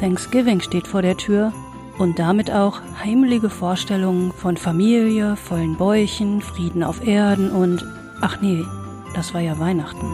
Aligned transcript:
Thanksgiving 0.00 0.60
steht 0.60 0.86
vor 0.86 1.02
der 1.02 1.16
Tür 1.16 1.52
und 1.98 2.18
damit 2.18 2.50
auch 2.50 2.80
heimliche 3.04 3.50
Vorstellungen 3.50 4.32
von 4.32 4.56
Familie, 4.56 5.36
vollen 5.36 5.76
Bäuchen, 5.76 6.40
Frieden 6.40 6.82
auf 6.82 7.06
Erden 7.06 7.50
und 7.50 7.84
ach 8.22 8.40
nee, 8.40 8.64
das 9.14 9.34
war 9.34 9.42
ja 9.42 9.58
Weihnachten. 9.58 10.06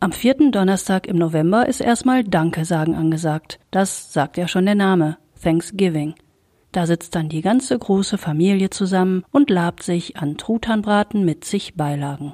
Am 0.00 0.12
vierten 0.12 0.50
Donnerstag 0.50 1.06
im 1.06 1.18
November 1.18 1.68
ist 1.68 1.82
erstmal 1.82 2.24
Danke 2.24 2.64
sagen 2.64 2.94
angesagt. 2.94 3.60
Das 3.70 4.14
sagt 4.14 4.38
ja 4.38 4.48
schon 4.48 4.64
der 4.64 4.74
Name, 4.74 5.18
Thanksgiving. 5.42 6.14
Da 6.72 6.86
sitzt 6.86 7.14
dann 7.14 7.28
die 7.28 7.42
ganze 7.42 7.78
große 7.78 8.16
Familie 8.16 8.70
zusammen 8.70 9.24
und 9.30 9.50
labt 9.50 9.82
sich 9.82 10.16
an 10.16 10.38
Truthahnbraten 10.38 11.24
mit 11.24 11.44
zig 11.44 11.74
Beilagen. 11.74 12.32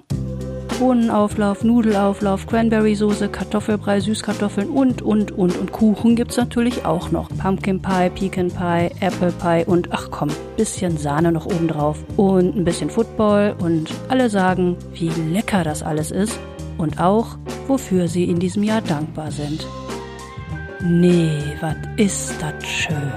Bohnenauflauf, 0.78 1.64
Nudelauflauf, 1.64 2.46
Cranberry-Soße, 2.46 3.28
Kartoffelbrei, 3.28 4.00
Süßkartoffeln 4.00 4.68
und, 4.68 5.02
und, 5.02 5.32
und. 5.32 5.56
Und 5.56 5.72
Kuchen 5.72 6.16
gibt's 6.16 6.36
natürlich 6.36 6.84
auch 6.84 7.10
noch. 7.10 7.28
Pumpkin 7.30 7.80
Pie, 7.80 8.10
Pecan 8.10 8.48
Pie, 8.48 8.90
Apple 9.00 9.32
Pie 9.32 9.64
und 9.66 9.92
ach 9.92 10.10
komm, 10.10 10.28
bisschen 10.56 10.96
Sahne 10.98 11.32
noch 11.32 11.46
oben 11.46 11.68
drauf. 11.68 12.04
Und 12.16 12.56
ein 12.56 12.64
bisschen 12.64 12.90
Football 12.90 13.56
und 13.58 13.90
alle 14.08 14.28
sagen, 14.28 14.76
wie 14.92 15.08
lecker 15.32 15.64
das 15.64 15.82
alles 15.82 16.10
ist 16.10 16.38
und 16.78 17.00
auch, 17.00 17.38
wofür 17.66 18.08
sie 18.08 18.24
in 18.24 18.38
diesem 18.38 18.62
Jahr 18.62 18.82
dankbar 18.82 19.30
sind. 19.30 19.66
Nee, 20.82 21.56
was 21.60 21.76
ist 21.96 22.34
das 22.40 22.64
schön. 22.64 23.12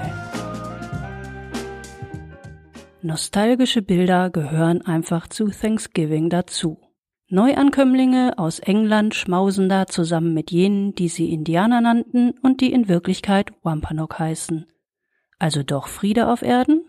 Nostalgische 3.02 3.80
Bilder 3.80 4.28
gehören 4.30 4.82
einfach 4.82 5.28
zu 5.28 5.48
Thanksgiving 5.48 6.28
dazu. 6.28 6.78
Neuankömmlinge 7.32 8.38
aus 8.38 8.58
England 8.58 9.14
schmausen 9.14 9.68
da 9.68 9.86
zusammen 9.86 10.34
mit 10.34 10.50
jenen, 10.50 10.96
die 10.96 11.08
sie 11.08 11.32
Indianer 11.32 11.80
nannten 11.80 12.32
und 12.42 12.60
die 12.60 12.72
in 12.72 12.88
Wirklichkeit 12.88 13.52
Wampanoag 13.62 14.18
heißen. 14.18 14.66
Also 15.38 15.62
doch 15.62 15.86
Friede 15.86 16.26
auf 16.26 16.42
Erden? 16.42 16.82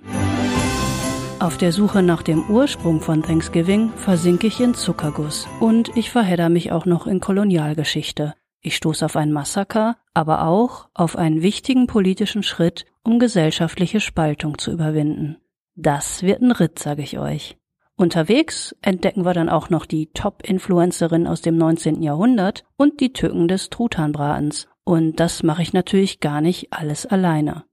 Auf 1.40 1.60
der 1.60 1.72
Suche 1.72 2.02
nach 2.02 2.24
dem 2.24 2.50
Ursprung 2.50 3.02
von 3.02 3.22
Thanksgiving 3.22 3.92
versinke 3.94 4.48
ich 4.48 4.60
in 4.60 4.74
Zuckerguss 4.74 5.48
und 5.60 5.96
ich 5.96 6.10
verhedder 6.10 6.50
mich 6.50 6.72
auch 6.72 6.88
noch 6.88 7.06
in 7.06 7.20
Kolonialgeschichte. 7.20 8.34
Ich 8.62 8.76
stoße 8.76 9.06
auf 9.06 9.16
ein 9.16 9.32
Massaker, 9.32 9.98
aber 10.16 10.48
auch 10.48 10.90
auf 10.96 11.18
einen 11.18 11.44
wichtigen 11.44 11.86
politischen 11.86 12.42
Schritt, 12.42 12.86
um 13.04 13.20
gesellschaftliche 13.20 14.00
Spaltung 14.00 14.58
zu 14.58 14.72
überwinden. 14.72 15.38
Das 15.76 16.24
wird 16.24 16.42
ein 16.42 16.52
Ritt, 16.52 16.80
sage 16.80 17.04
ich 17.04 17.20
euch. 17.20 17.61
Unterwegs 18.02 18.76
entdecken 18.82 19.26
wir 19.26 19.34
dann 19.34 19.48
auch 19.48 19.70
noch 19.70 19.86
die 19.86 20.08
Top-Influencerin 20.08 21.28
aus 21.28 21.42
dem 21.42 21.56
19. 21.56 22.02
Jahrhundert 22.02 22.64
und 22.76 23.00
die 23.00 23.14
Tücken 23.14 23.48
des 23.48 23.70
Truthahnbratens. 23.70 24.68
Und 24.84 25.20
das 25.20 25.44
mache 25.44 25.62
ich 25.62 25.72
natürlich 25.72 26.20
gar 26.20 26.42
nicht 26.42 26.74
alles 26.74 27.06
alleine. 27.06 27.64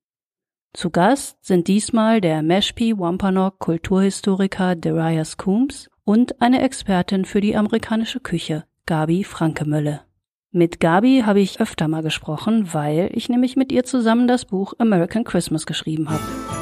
Zu 0.74 0.90
Gast 0.90 1.38
sind 1.40 1.66
diesmal 1.66 2.20
der 2.20 2.42
Mashpee 2.42 2.98
Wampanoag 2.98 3.58
Kulturhistoriker 3.58 4.76
Darius 4.76 5.38
Coombs 5.38 5.88
und 6.04 6.42
eine 6.42 6.60
Expertin 6.60 7.24
für 7.24 7.40
die 7.40 7.56
amerikanische 7.56 8.20
Küche, 8.20 8.64
Gabi 8.84 9.24
Frankemölle. 9.24 10.02
Mit 10.50 10.78
Gabi 10.78 11.22
habe 11.24 11.40
ich 11.40 11.60
öfter 11.60 11.88
mal 11.88 12.02
gesprochen, 12.02 12.74
weil 12.74 13.10
ich 13.14 13.30
nämlich 13.30 13.56
mit 13.56 13.72
ihr 13.72 13.84
zusammen 13.84 14.28
das 14.28 14.44
Buch 14.44 14.74
American 14.78 15.24
Christmas 15.24 15.64
geschrieben 15.64 16.10
habe. 16.10 16.57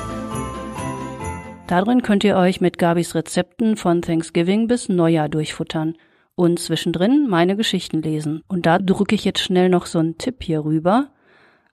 Darin 1.66 2.02
könnt 2.02 2.22
ihr 2.22 2.36
euch 2.36 2.60
mit 2.60 2.78
Gabis 2.78 3.16
Rezepten 3.16 3.76
von 3.76 4.00
Thanksgiving 4.00 4.68
bis 4.68 4.88
Neujahr 4.88 5.28
durchfuttern 5.28 5.96
und 6.36 6.60
zwischendrin 6.60 7.26
meine 7.28 7.56
Geschichten 7.56 8.02
lesen. 8.02 8.42
Und 8.46 8.66
da 8.66 8.78
drücke 8.78 9.16
ich 9.16 9.24
jetzt 9.24 9.40
schnell 9.40 9.68
noch 9.68 9.86
so 9.86 9.98
einen 9.98 10.16
Tipp 10.16 10.44
hier 10.44 10.64
rüber. 10.64 11.08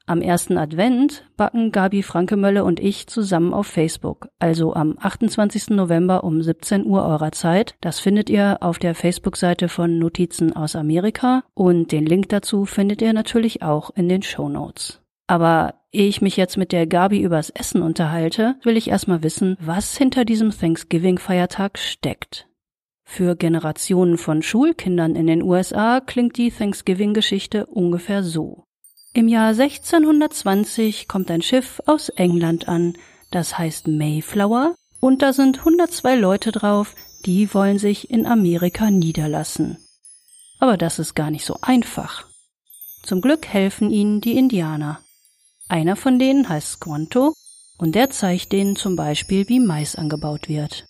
Am 0.07 0.21
ersten 0.21 0.57
Advent 0.57 1.25
backen 1.37 1.71
Gabi 1.71 2.01
Frankemölle 2.01 2.63
und 2.63 2.79
ich 2.79 3.05
zusammen 3.05 3.53
auf 3.53 3.67
Facebook, 3.67 4.27
also 4.39 4.73
am 4.73 4.97
28. 4.99 5.69
November 5.69 6.23
um 6.23 6.41
17 6.41 6.85
Uhr 6.85 7.05
eurer 7.05 7.31
Zeit. 7.31 7.75
Das 7.79 7.99
findet 7.99 8.31
ihr 8.31 8.57
auf 8.61 8.79
der 8.79 8.95
Facebook-Seite 8.95 9.69
von 9.69 9.99
Notizen 9.99 10.53
aus 10.53 10.75
Amerika 10.75 11.43
und 11.53 11.91
den 11.91 12.05
Link 12.07 12.29
dazu 12.29 12.65
findet 12.65 13.01
ihr 13.03 13.13
natürlich 13.13 13.61
auch 13.61 13.91
in 13.91 14.09
den 14.09 14.23
Show 14.23 14.49
Notes. 14.49 15.02
Aber 15.27 15.75
ehe 15.91 16.07
ich 16.07 16.21
mich 16.21 16.37
jetzt 16.37 16.57
mit 16.57 16.71
der 16.71 16.87
Gabi 16.87 17.21
übers 17.21 17.49
Essen 17.49 17.81
unterhalte, 17.81 18.55
will 18.63 18.77
ich 18.77 18.89
erstmal 18.89 19.23
wissen, 19.23 19.57
was 19.59 19.97
hinter 19.97 20.25
diesem 20.25 20.51
Thanksgiving-Feiertag 20.51 21.77
steckt. 21.77 22.47
Für 23.05 23.35
Generationen 23.35 24.17
von 24.17 24.41
Schulkindern 24.41 25.15
in 25.15 25.27
den 25.27 25.43
USA 25.43 25.99
klingt 25.99 26.37
die 26.37 26.51
Thanksgiving-Geschichte 26.51 27.65
ungefähr 27.67 28.23
so. 28.23 28.63
Im 29.13 29.27
Jahr 29.27 29.49
1620 29.49 31.07
kommt 31.07 31.29
ein 31.29 31.43
Schiff 31.43 31.81
aus 31.85 32.09
England 32.09 32.67
an, 32.67 32.97
das 33.29 33.57
heißt 33.57 33.87
Mayflower, 33.87 34.73
und 34.99 35.21
da 35.21 35.33
sind 35.33 35.59
102 35.59 36.15
Leute 36.15 36.51
drauf, 36.51 36.95
die 37.25 37.53
wollen 37.53 37.77
sich 37.77 38.09
in 38.09 38.25
Amerika 38.25 38.89
niederlassen. 38.89 39.77
Aber 40.59 40.77
das 40.77 40.97
ist 40.97 41.13
gar 41.13 41.29
nicht 41.29 41.45
so 41.45 41.57
einfach. 41.61 42.25
Zum 43.03 43.21
Glück 43.21 43.45
helfen 43.45 43.91
ihnen 43.91 44.21
die 44.21 44.37
Indianer. 44.37 45.02
Einer 45.67 45.95
von 45.95 46.19
denen 46.19 46.49
heißt 46.49 46.73
Squanto 46.73 47.33
und 47.77 47.95
der 47.95 48.09
zeigt 48.09 48.51
denen 48.51 48.75
zum 48.75 48.95
Beispiel, 48.95 49.47
wie 49.49 49.59
Mais 49.59 49.95
angebaut 49.95 50.47
wird. 50.49 50.85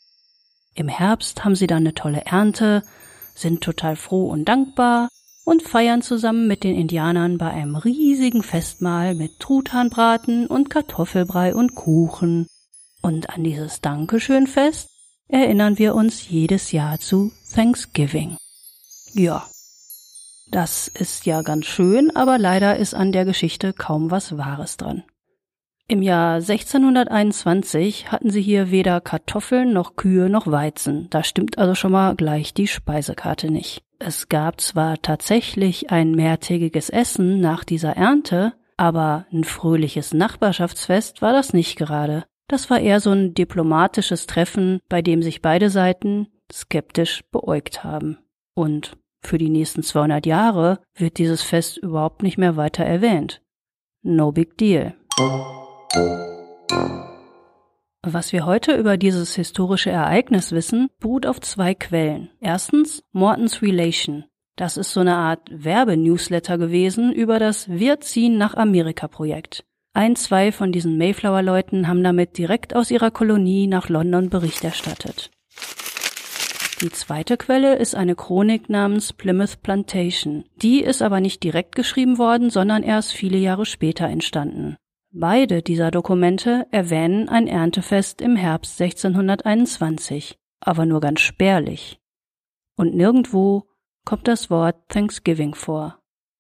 Im 0.76 0.88
Herbst 0.88 1.46
haben 1.46 1.56
sie 1.56 1.68
dann 1.68 1.84
eine 1.84 1.94
tolle 1.94 2.26
Ernte, 2.26 2.84
sind 3.36 3.62
total 3.62 3.96
froh 3.96 4.30
und 4.30 4.46
dankbar 4.46 5.10
und 5.46 5.62
feiern 5.62 6.02
zusammen 6.02 6.48
mit 6.48 6.64
den 6.64 6.76
Indianern 6.76 7.38
bei 7.38 7.50
einem 7.50 7.76
riesigen 7.76 8.44
Festmahl 8.44 9.14
mit 9.16 9.40
Truthahnbraten 9.40 10.48
und 10.48 10.70
Kartoffelbrei 10.70 11.54
und 11.54 11.76
Kuchen. 11.76 12.48
Und 13.02 13.30
an 13.30 13.44
dieses 13.44 13.82
Dankeschönfest 13.82 14.90
erinnern 15.28 15.78
wir 15.78 15.96
uns 15.96 16.30
jedes 16.30 16.72
Jahr 16.72 17.00
zu 17.00 17.32
Thanksgiving. 17.54 18.38
Ja, 19.14 19.48
das 20.48 20.88
ist 20.88 21.26
ja 21.26 21.42
ganz 21.42 21.66
schön, 21.66 22.16
aber 22.16 22.38
leider 22.38 22.78
ist 22.78 22.94
an 22.94 23.12
der 23.12 23.26
Geschichte 23.26 23.74
kaum 23.74 24.12
was 24.12 24.38
Wahres 24.38 24.78
dran. 24.78 25.04
Im 25.88 26.02
Jahr 26.02 26.36
1621 26.36 28.12
hatten 28.12 28.30
sie 28.30 28.42
hier 28.42 28.72
weder 28.72 29.02
Kartoffeln 29.02 29.74
noch 29.74 29.96
Kühe 29.96 30.30
noch 30.30 30.48
Weizen. 30.48 31.08
Da 31.10 31.24
stimmt 31.24 31.58
also 31.58 31.76
schon 31.76 31.92
mal 31.92 32.16
gleich 32.16 32.54
die 32.54 32.68
Speisekarte 32.68 33.52
nicht. 33.52 33.84
Es 34.00 34.30
gab 34.30 34.62
zwar 34.62 35.02
tatsächlich 35.02 35.92
ein 35.92 36.12
mehrtägiges 36.12 36.90
Essen 36.90 37.42
nach 37.42 37.64
dieser 37.64 37.98
Ernte, 37.98 38.54
aber 38.78 39.26
ein 39.32 39.44
fröhliches 39.44 40.14
Nachbarschaftsfest 40.14 41.22
war 41.22 41.34
das 41.34 41.54
nicht 41.54 41.78
gerade. 41.78 42.24
Das 42.48 42.70
war 42.70 42.80
eher 42.80 43.00
so 43.00 43.12
ein 43.12 43.34
diplomatisches 43.34 44.26
Treffen, 44.26 44.80
bei 44.90 45.02
dem 45.02 45.22
sich 45.22 45.42
beide 45.42 45.70
Seiten 45.70 46.28
skeptisch 46.52 47.24
beäugt 47.32 47.84
haben. 47.84 48.18
Und 48.56 48.98
für 49.26 49.38
die 49.38 49.50
nächsten 49.50 49.84
200 49.84 50.26
Jahre 50.26 50.80
wird 50.96 51.18
dieses 51.18 51.42
Fest 51.42 51.78
überhaupt 51.78 52.24
nicht 52.24 52.38
mehr 52.38 52.58
weiter 52.58 52.84
erwähnt. 52.84 53.42
No 54.02 54.32
big 54.32 54.58
deal. 54.58 54.96
Was 58.06 58.34
wir 58.34 58.46
heute 58.46 58.76
über 58.76 58.98
dieses 58.98 59.34
historische 59.36 59.90
Ereignis 59.90 60.52
wissen, 60.52 60.90
beruht 61.00 61.26
auf 61.26 61.40
zwei 61.40 61.74
Quellen. 61.74 62.30
Erstens 62.42 63.04
Morton's 63.14 63.62
Relation. 63.62 64.26
Das 64.58 64.78
ist 64.78 64.92
so 64.92 65.00
eine 65.00 65.16
Art 65.16 65.50
Werbenewsletter 65.52 66.58
gewesen 66.58 67.12
über 67.12 67.40
das 67.40 67.70
Wir 67.70 68.02
ziehen 68.02 68.38
nach 68.38 68.56
Amerika 68.56 69.08
Projekt. 69.08 69.66
Ein, 69.94 70.16
zwei 70.16 70.52
von 70.52 70.72
diesen 70.72 70.98
Mayflower-Leuten 70.98 71.88
haben 71.88 72.04
damit 72.04 72.38
direkt 72.38 72.76
aus 72.76 72.92
ihrer 72.92 73.10
Kolonie 73.10 73.68
nach 73.68 73.90
London 73.90 74.30
Bericht 74.30 74.64
erstattet. 74.64 75.32
Die 76.84 76.92
zweite 76.92 77.38
Quelle 77.38 77.78
ist 77.78 77.96
eine 77.96 78.14
Chronik 78.14 78.68
namens 78.68 79.14
Plymouth 79.14 79.62
Plantation. 79.64 80.44
Die 80.58 80.82
ist 80.82 81.02
aber 81.02 81.22
nicht 81.22 81.42
direkt 81.42 81.76
geschrieben 81.76 82.18
worden, 82.18 82.50
sondern 82.50 82.84
erst 82.84 83.14
viele 83.14 83.38
Jahre 83.38 83.66
später 83.66 84.10
entstanden. 84.10 84.76
Beide 85.10 85.62
dieser 85.62 85.92
Dokumente 85.92 86.68
erwähnen 86.72 87.30
ein 87.30 87.48
Erntefest 87.48 88.22
im 88.22 88.36
Herbst 88.36 88.82
1621, 88.82 90.38
aber 90.60 90.86
nur 90.86 91.00
ganz 91.00 91.22
spärlich. 91.22 92.02
Und 92.76 92.94
nirgendwo 92.94 93.64
kommt 94.04 94.28
das 94.28 94.50
Wort 94.50 94.76
Thanksgiving 94.90 95.56
vor. 95.56 96.00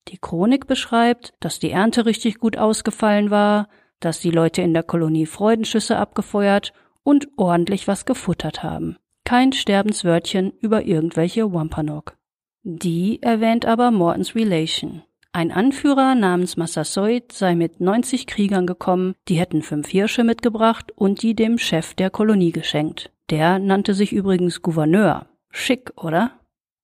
Die 0.09 0.17
Chronik 0.17 0.67
beschreibt, 0.67 1.35
dass 1.39 1.59
die 1.59 1.71
Ernte 1.71 2.05
richtig 2.05 2.39
gut 2.39 2.57
ausgefallen 2.57 3.31
war, 3.31 3.69
dass 4.01 4.19
die 4.19 4.31
Leute 4.31 4.61
in 4.61 4.73
der 4.73 4.83
Kolonie 4.83 5.25
Freudenschüsse 5.25 5.95
abgefeuert 5.97 6.73
und 7.03 7.29
ordentlich 7.37 7.87
was 7.87 8.05
gefuttert 8.05 8.61
haben 8.61 8.97
kein 9.25 9.53
Sterbenswörtchen 9.53 10.53
über 10.61 10.85
irgendwelche 10.85 11.53
Wampanoag. 11.53 12.15
Die 12.63 13.21
erwähnt 13.21 13.65
aber 13.65 13.91
Mortons 13.91 14.35
Relation. 14.35 15.03
Ein 15.35 15.51
Anführer 15.51 16.13
namens 16.13 16.57
Massasoit 16.57 17.31
sei 17.31 17.55
mit 17.55 17.81
90 17.81 18.27
Kriegern 18.27 18.67
gekommen, 18.67 19.15
die 19.27 19.39
hätten 19.39 19.63
fünf 19.63 19.87
Hirsche 19.87 20.23
mitgebracht 20.23 20.91
und 20.95 21.23
die 21.23 21.35
dem 21.35 21.57
Chef 21.57 21.95
der 21.95 22.11
Kolonie 22.11 22.51
geschenkt. 22.51 23.11
Der 23.31 23.57
nannte 23.57 23.95
sich 23.95 24.13
übrigens 24.13 24.61
Gouverneur. 24.61 25.25
Schick, 25.49 25.91
oder? 25.97 26.39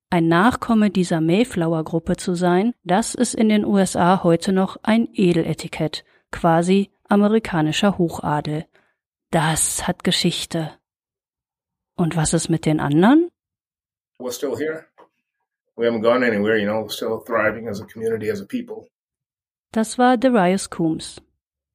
Ein 0.09 0.27
Nachkomme 0.27 0.89
dieser 0.89 1.21
Mayflower-Gruppe 1.21 2.17
zu 2.17 2.33
sein, 2.33 2.73
das 2.83 3.13
ist 3.13 3.35
in 3.35 3.49
den 3.49 3.63
USA 3.63 4.23
heute 4.23 4.51
noch 4.51 4.77
ein 4.81 5.07
Edeletikett, 5.13 6.03
quasi 6.31 6.89
amerikanischer 7.07 7.99
Hochadel. 7.99 8.65
Das 9.29 9.87
hat 9.87 10.03
Geschichte. 10.03 10.71
Und 11.99 12.15
was 12.15 12.33
ist 12.33 12.47
mit 12.47 12.65
den 12.65 12.79
anderen? 12.79 13.29
We're 14.19 14.31
still 14.31 14.55
here. 14.55 14.85
We 15.75 15.85
haven't 15.85 16.01
gone 16.01 16.25
anywhere, 16.25 16.57
you 16.57 16.65
know, 16.65 16.85
we're 16.85 16.93
still 16.93 17.21
thriving 17.25 17.67
as 17.67 17.81
a 17.81 17.85
community, 17.85 18.31
as 18.31 18.41
a 18.41 18.45
people. 18.45 18.87
Das 19.73 19.97
war 19.97 20.15
Darius 20.15 20.69
Coombs. 20.69 21.21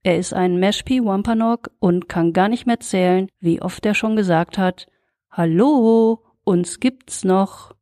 Er 0.03 0.17
ist 0.19 0.33
ein 0.33 0.59
Mashpee 0.59 1.05
Wampanoag 1.05 1.71
und 1.79 2.09
kann 2.09 2.33
gar 2.33 2.49
nicht 2.49 2.67
mehr 2.67 2.81
zählen, 2.81 3.29
wie 3.41 3.61
oft 3.61 3.85
er 3.85 3.95
schon 3.95 4.17
gesagt 4.17 4.57
hat, 4.57 4.87
Hallo, 5.31 6.21
uns 6.43 6.81
gibt's 6.81 7.25
noch. 7.25 7.75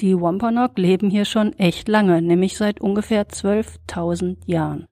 Die 0.00 0.20
Wampanoag 0.20 0.76
leben 0.78 1.10
hier 1.10 1.24
schon 1.24 1.52
echt 1.60 1.86
lange, 1.86 2.22
nämlich 2.22 2.56
seit 2.56 2.80
ungefähr 2.80 3.28
12.000 3.28 4.38
Jahren. 4.46 4.88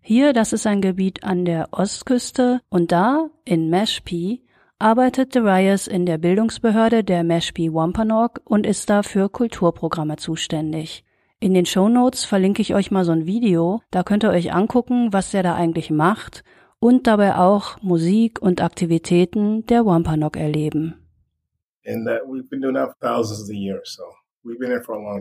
Hier, 0.00 0.32
das 0.32 0.54
ist 0.54 0.66
ein 0.66 0.80
Gebiet 0.80 1.24
an 1.24 1.44
der 1.44 1.68
Ostküste 1.72 2.62
und 2.70 2.90
da, 2.90 3.28
in 3.44 3.68
Mashpee, 3.68 4.45
arbeitet 4.78 5.34
Darius 5.34 5.86
in 5.86 6.04
der 6.04 6.18
Bildungsbehörde 6.18 7.02
der 7.02 7.24
Mashpee 7.24 7.72
Wampanoag 7.72 8.40
und 8.44 8.66
ist 8.66 8.90
da 8.90 9.02
für 9.02 9.28
Kulturprogramme 9.28 10.16
zuständig. 10.16 11.04
In 11.40 11.54
den 11.54 11.66
Show 11.66 11.88
Notes 11.88 12.24
verlinke 12.24 12.62
ich 12.62 12.74
euch 12.74 12.90
mal 12.90 13.04
so 13.04 13.12
ein 13.12 13.26
Video, 13.26 13.80
da 13.90 14.02
könnt 14.02 14.24
ihr 14.24 14.30
euch 14.30 14.52
angucken, 14.52 15.12
was 15.12 15.30
der 15.30 15.42
da 15.42 15.54
eigentlich 15.54 15.90
macht 15.90 16.44
und 16.78 17.06
dabei 17.06 17.36
auch 17.36 17.80
Musik 17.82 18.40
und 18.40 18.62
Aktivitäten 18.62 19.64
der 19.66 19.86
Wampanoag 19.86 20.36
erleben. 20.36 20.94
Years, 23.54 23.96
so 23.96 24.04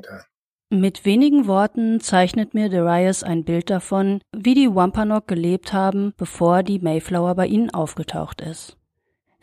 time. 0.02 0.24
Mit 0.70 1.06
wenigen 1.06 1.48
Worten 1.48 2.00
zeichnet 2.02 2.54
mir 2.54 2.70
Darius 2.70 3.24
ein 3.24 3.44
Bild 3.46 3.70
davon, 3.70 4.20
wie 4.36 4.56
die 4.56 4.74
Wampanoag 4.74 5.28
gelebt 5.28 5.74
haben, 5.74 6.14
bevor 6.18 6.64
die 6.64 6.80
Mayflower 6.80 7.36
bei 7.36 7.48
ihnen 7.48 7.70
aufgetaucht 7.70 8.42
ist. 8.42 8.78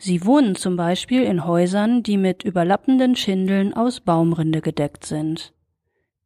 Sie 0.05 0.25
wohnen 0.25 0.55
zum 0.55 0.75
Beispiel 0.75 1.23
in 1.23 1.45
Häusern, 1.45 2.03
die 2.03 2.17
mit 2.17 2.43
überlappenden 2.43 3.15
Schindeln 3.15 3.73
aus 3.73 4.01
Baumrinde 4.01 4.59
gedeckt 4.59 5.05
sind. 5.05 5.53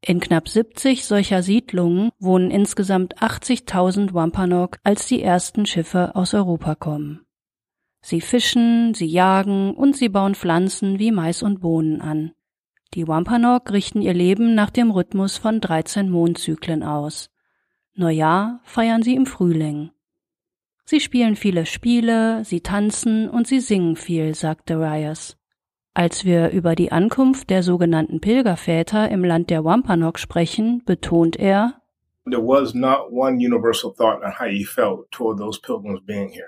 In 0.02 0.20
knapp 0.20 0.50
70 0.50 1.06
solcher 1.06 1.44
Siedlungen 1.44 2.10
wohnen 2.18 2.50
insgesamt 2.50 3.22
80.000 3.22 4.16
Wampanoag, 4.16 4.80
als 4.84 5.06
die 5.06 5.22
ersten 5.22 5.68
Schiffe 5.68 6.16
aus 6.16 6.34
Europa 6.34 6.74
kommen. 6.74 7.28
Sie 8.02 8.20
fischen, 8.20 8.96
sie 8.96 9.06
jagen 9.06 9.76
und 9.76 9.96
sie 9.96 10.10
bauen 10.10 10.34
Pflanzen 10.34 10.98
wie 10.98 11.12
Mais 11.12 11.44
und 11.44 11.62
Bohnen 11.62 12.02
an. 12.02 12.32
Die 12.96 13.08
Wampanoag 13.08 13.72
richten 13.72 14.02
ihr 14.02 14.16
Leben 14.16 14.56
nach 14.56 14.72
dem 14.72 14.90
Rhythmus 14.90 15.38
von 15.38 15.62
13 15.62 16.10
Mondzyklen 16.10 16.82
aus. 16.82 17.30
Neujahr 17.94 18.60
feiern 18.64 19.04
sie 19.04 19.14
im 19.14 19.28
Frühling. 19.28 19.92
Sie 20.90 21.02
spielen 21.02 21.36
viele 21.36 21.66
Spiele, 21.66 22.46
sie 22.46 22.62
tanzen 22.62 23.30
und 23.30 23.46
sie 23.46 23.60
singen 23.60 23.98
viel, 23.98 24.34
sagt 24.36 24.70
Darius. 24.70 25.36
Als 25.94 26.24
wir 26.24 26.52
über 26.52 26.76
die 26.76 26.94
Ankunft 26.94 27.50
der 27.50 27.62
sogenannten 27.62 28.22
Pilgerväter 28.22 29.10
im 29.12 29.26
Land 29.26 29.50
der 29.50 29.66
Wampanoag 29.66 30.18
sprechen, 30.18 30.82
betont 30.86 31.36
er, 31.36 31.82
There 32.24 32.42
was 32.42 32.74
not 32.74 33.12
one 33.12 33.36
universal 33.36 33.94
thought 33.94 34.24
on 34.24 34.32
how 34.40 34.46
you 34.46 34.66
felt 34.66 35.12
toward 35.12 35.40
those 35.40 35.60
pilgrims 35.60 36.00
being 36.06 36.30
here. 36.30 36.48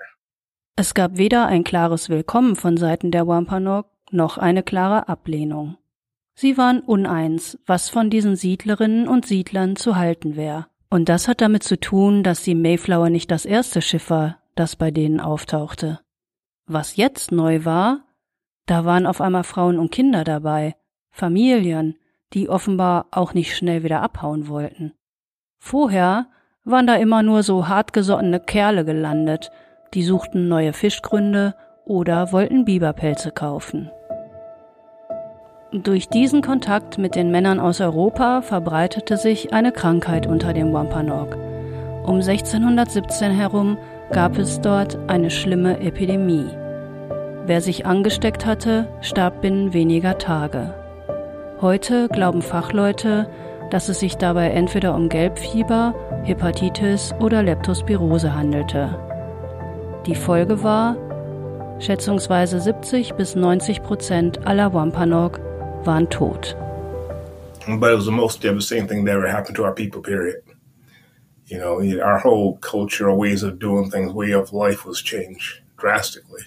Es 0.74 0.94
gab 0.94 1.18
weder 1.18 1.44
ein 1.44 1.62
klares 1.62 2.08
Willkommen 2.08 2.56
von 2.56 2.78
Seiten 2.78 3.10
der 3.10 3.26
Wampanoag 3.26 3.90
noch 4.10 4.38
eine 4.38 4.62
klare 4.62 5.06
Ablehnung. 5.06 5.76
Sie 6.34 6.56
waren 6.56 6.80
uneins, 6.80 7.58
was 7.66 7.90
von 7.90 8.08
diesen 8.08 8.36
Siedlerinnen 8.36 9.06
und 9.06 9.26
Siedlern 9.26 9.76
zu 9.76 9.96
halten 9.96 10.34
wäre. 10.34 10.66
Und 10.90 11.08
das 11.08 11.28
hat 11.28 11.40
damit 11.40 11.62
zu 11.62 11.78
tun, 11.78 12.24
dass 12.24 12.42
die 12.42 12.56
Mayflower 12.56 13.10
nicht 13.10 13.30
das 13.30 13.44
erste 13.44 13.80
Schiff 13.80 14.10
war, 14.10 14.38
das 14.56 14.74
bei 14.74 14.90
denen 14.90 15.20
auftauchte. 15.20 16.00
Was 16.66 16.96
jetzt 16.96 17.30
neu 17.30 17.64
war, 17.64 18.00
da 18.66 18.84
waren 18.84 19.06
auf 19.06 19.20
einmal 19.20 19.44
Frauen 19.44 19.78
und 19.78 19.92
Kinder 19.92 20.24
dabei, 20.24 20.74
Familien, 21.10 21.96
die 22.32 22.48
offenbar 22.48 23.06
auch 23.12 23.34
nicht 23.34 23.56
schnell 23.56 23.84
wieder 23.84 24.02
abhauen 24.02 24.48
wollten. 24.48 24.92
Vorher 25.58 26.26
waren 26.64 26.86
da 26.86 26.96
immer 26.96 27.22
nur 27.22 27.42
so 27.42 27.68
hartgesottene 27.68 28.40
Kerle 28.40 28.84
gelandet, 28.84 29.50
die 29.94 30.02
suchten 30.02 30.48
neue 30.48 30.72
Fischgründe 30.72 31.54
oder 31.84 32.32
wollten 32.32 32.64
Biberpelze 32.64 33.30
kaufen. 33.30 33.90
Durch 35.72 36.08
diesen 36.08 36.42
Kontakt 36.42 36.98
mit 36.98 37.14
den 37.14 37.30
Männern 37.30 37.60
aus 37.60 37.80
Europa 37.80 38.42
verbreitete 38.42 39.16
sich 39.16 39.52
eine 39.52 39.70
Krankheit 39.70 40.26
unter 40.26 40.52
dem 40.52 40.72
Wampanoag. 40.72 41.36
Um 42.04 42.16
1617 42.16 43.30
herum 43.30 43.78
gab 44.10 44.36
es 44.36 44.60
dort 44.60 44.98
eine 45.06 45.30
schlimme 45.30 45.78
Epidemie. 45.78 46.48
Wer 47.46 47.60
sich 47.60 47.86
angesteckt 47.86 48.46
hatte, 48.46 48.88
starb 49.00 49.42
binnen 49.42 49.72
weniger 49.72 50.18
Tage. 50.18 50.74
Heute 51.60 52.08
glauben 52.08 52.42
Fachleute, 52.42 53.28
dass 53.70 53.88
es 53.88 54.00
sich 54.00 54.16
dabei 54.16 54.50
entweder 54.50 54.96
um 54.96 55.08
Gelbfieber, 55.08 55.94
Hepatitis 56.24 57.14
oder 57.20 57.44
Leptospirose 57.44 58.34
handelte. 58.34 58.98
Die 60.06 60.16
Folge 60.16 60.64
war, 60.64 60.96
schätzungsweise 61.78 62.58
70 62.58 63.14
bis 63.14 63.36
90 63.36 63.84
Prozent 63.84 64.48
aller 64.48 64.74
Wampanoag 64.74 65.38
waren 65.84 66.08
tot. 66.08 66.56
But 67.66 67.92
it 67.92 67.96
was 67.96 68.06
the 68.06 68.10
most 68.10 68.42
devastating 68.42 68.88
thing 68.88 69.04
that 69.04 69.14
ever 69.14 69.28
happened 69.28 69.56
to 69.56 69.64
our 69.64 69.74
people, 69.74 70.00
period. 70.02 70.42
You 71.46 71.58
know, 71.58 71.80
our 72.02 72.18
whole 72.18 72.58
culture, 72.60 73.10
our 73.10 73.16
ways 73.16 73.42
of 73.42 73.58
doing 73.58 73.90
things, 73.90 74.12
way 74.12 74.32
of 74.32 74.52
life 74.52 74.86
was 74.86 75.02
changed 75.02 75.62
drastically. 75.76 76.44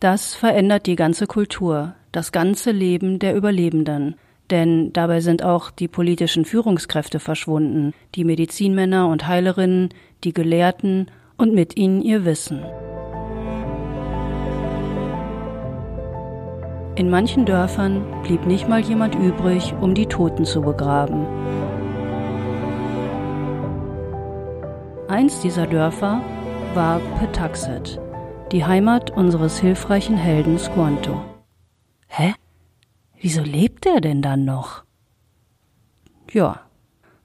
Das 0.00 0.34
verändert 0.34 0.86
die 0.86 0.96
ganze 0.96 1.26
Kultur, 1.26 1.94
das 2.12 2.30
ganze 2.30 2.70
Leben 2.70 3.18
der 3.18 3.34
Überlebenden. 3.34 4.16
Denn 4.50 4.92
dabei 4.92 5.20
sind 5.20 5.42
auch 5.42 5.70
die 5.70 5.88
politischen 5.88 6.44
Führungskräfte 6.44 7.18
verschwunden, 7.18 7.92
die 8.14 8.24
Medizinmänner 8.24 9.08
und 9.08 9.26
Heilerinnen, 9.26 9.88
die 10.22 10.32
Gelehrten 10.32 11.10
und 11.36 11.52
mit 11.54 11.76
ihnen 11.76 12.00
ihr 12.02 12.24
Wissen. 12.24 12.64
In 16.96 17.10
manchen 17.10 17.44
Dörfern 17.44 18.22
blieb 18.22 18.46
nicht 18.46 18.70
mal 18.70 18.80
jemand 18.80 19.14
übrig, 19.14 19.74
um 19.82 19.94
die 19.94 20.06
Toten 20.06 20.46
zu 20.46 20.62
begraben. 20.62 21.26
Eins 25.06 25.40
dieser 25.40 25.66
Dörfer 25.66 26.22
war 26.72 27.00
Petaxet, 27.18 28.00
die 28.50 28.64
Heimat 28.64 29.10
unseres 29.10 29.58
hilfreichen 29.58 30.16
Helden 30.16 30.58
Squanto. 30.58 31.20
Hä? 32.08 32.32
Wieso 33.20 33.42
lebt 33.42 33.84
er 33.84 34.00
denn 34.00 34.22
dann 34.22 34.46
noch? 34.46 34.84
Ja, 36.32 36.62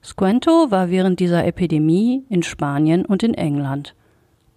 Squanto 0.04 0.70
war 0.70 0.90
während 0.90 1.18
dieser 1.18 1.46
Epidemie 1.46 2.26
in 2.28 2.42
Spanien 2.42 3.06
und 3.06 3.22
in 3.22 3.32
England, 3.32 3.94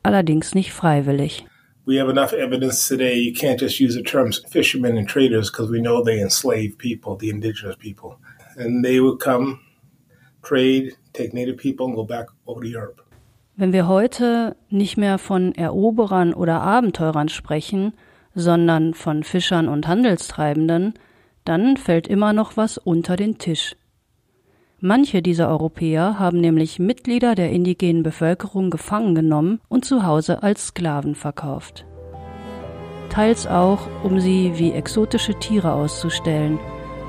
allerdings 0.04 0.54
nicht 0.54 0.74
freiwillig 0.74 1.46
we 1.86 1.98
have 1.98 2.10
enough 2.10 2.34
evidence 2.34 2.88
today. 2.88 3.16
You 3.16 3.34
can't 3.34 3.60
just 3.60 3.80
use 3.80 3.96
the 3.96 4.04
terms 4.04 4.42
fishermen 4.50 4.98
and 4.98 5.08
traders 5.08 5.52
because 5.52 5.70
we 5.70 5.82
know 5.82 6.04
they 6.04 6.20
enslave 6.20 6.78
people, 6.78 7.16
the 7.16 7.30
indigenous 7.30 7.76
people. 7.76 8.20
And 8.58 8.84
they 8.84 9.00
would 9.00 9.20
come, 9.20 9.60
trade, 10.44 10.96
take 11.14 11.34
native 11.34 11.58
people 11.58 11.86
and 11.88 11.96
go 11.96 12.04
back 12.04 12.28
over 12.48 12.62
to 12.62 12.68
Europe. 12.68 13.02
Wenn 13.58 13.72
wir 13.72 13.88
heute 13.88 14.58
nicht 14.70 14.98
mehr 14.98 15.18
von 15.18 15.56
Eroberern 15.56 16.34
oder 16.34 16.60
Abenteurern 16.62 17.30
sprechen, 17.30 17.94
sondern 18.34 18.94
von 18.94 19.24
Fischern 19.24 19.70
und 19.70 19.88
Handelstreibenden, 19.88 20.94
dann 21.46 21.78
fällt 21.78 22.08
immer 22.08 22.34
noch 22.34 22.58
was 22.58 22.78
unter 22.78 23.16
den 23.16 23.38
Tisch. 23.38 23.78
Manche 24.88 25.24
dieser 25.24 25.50
Europäer 25.50 26.20
haben 26.20 26.40
nämlich 26.40 26.78
Mitglieder 26.78 27.34
der 27.34 27.50
indigenen 27.50 28.04
Bevölkerung 28.04 28.70
gefangen 28.70 29.16
genommen 29.16 29.60
und 29.68 29.84
zu 29.84 30.06
Hause 30.06 30.44
als 30.44 30.68
Sklaven 30.68 31.16
verkauft. 31.16 31.88
Teils 33.10 33.48
auch, 33.48 33.80
um 34.04 34.20
sie 34.20 34.52
wie 34.58 34.74
exotische 34.74 35.34
Tiere 35.40 35.74
auszustellen, 35.74 36.60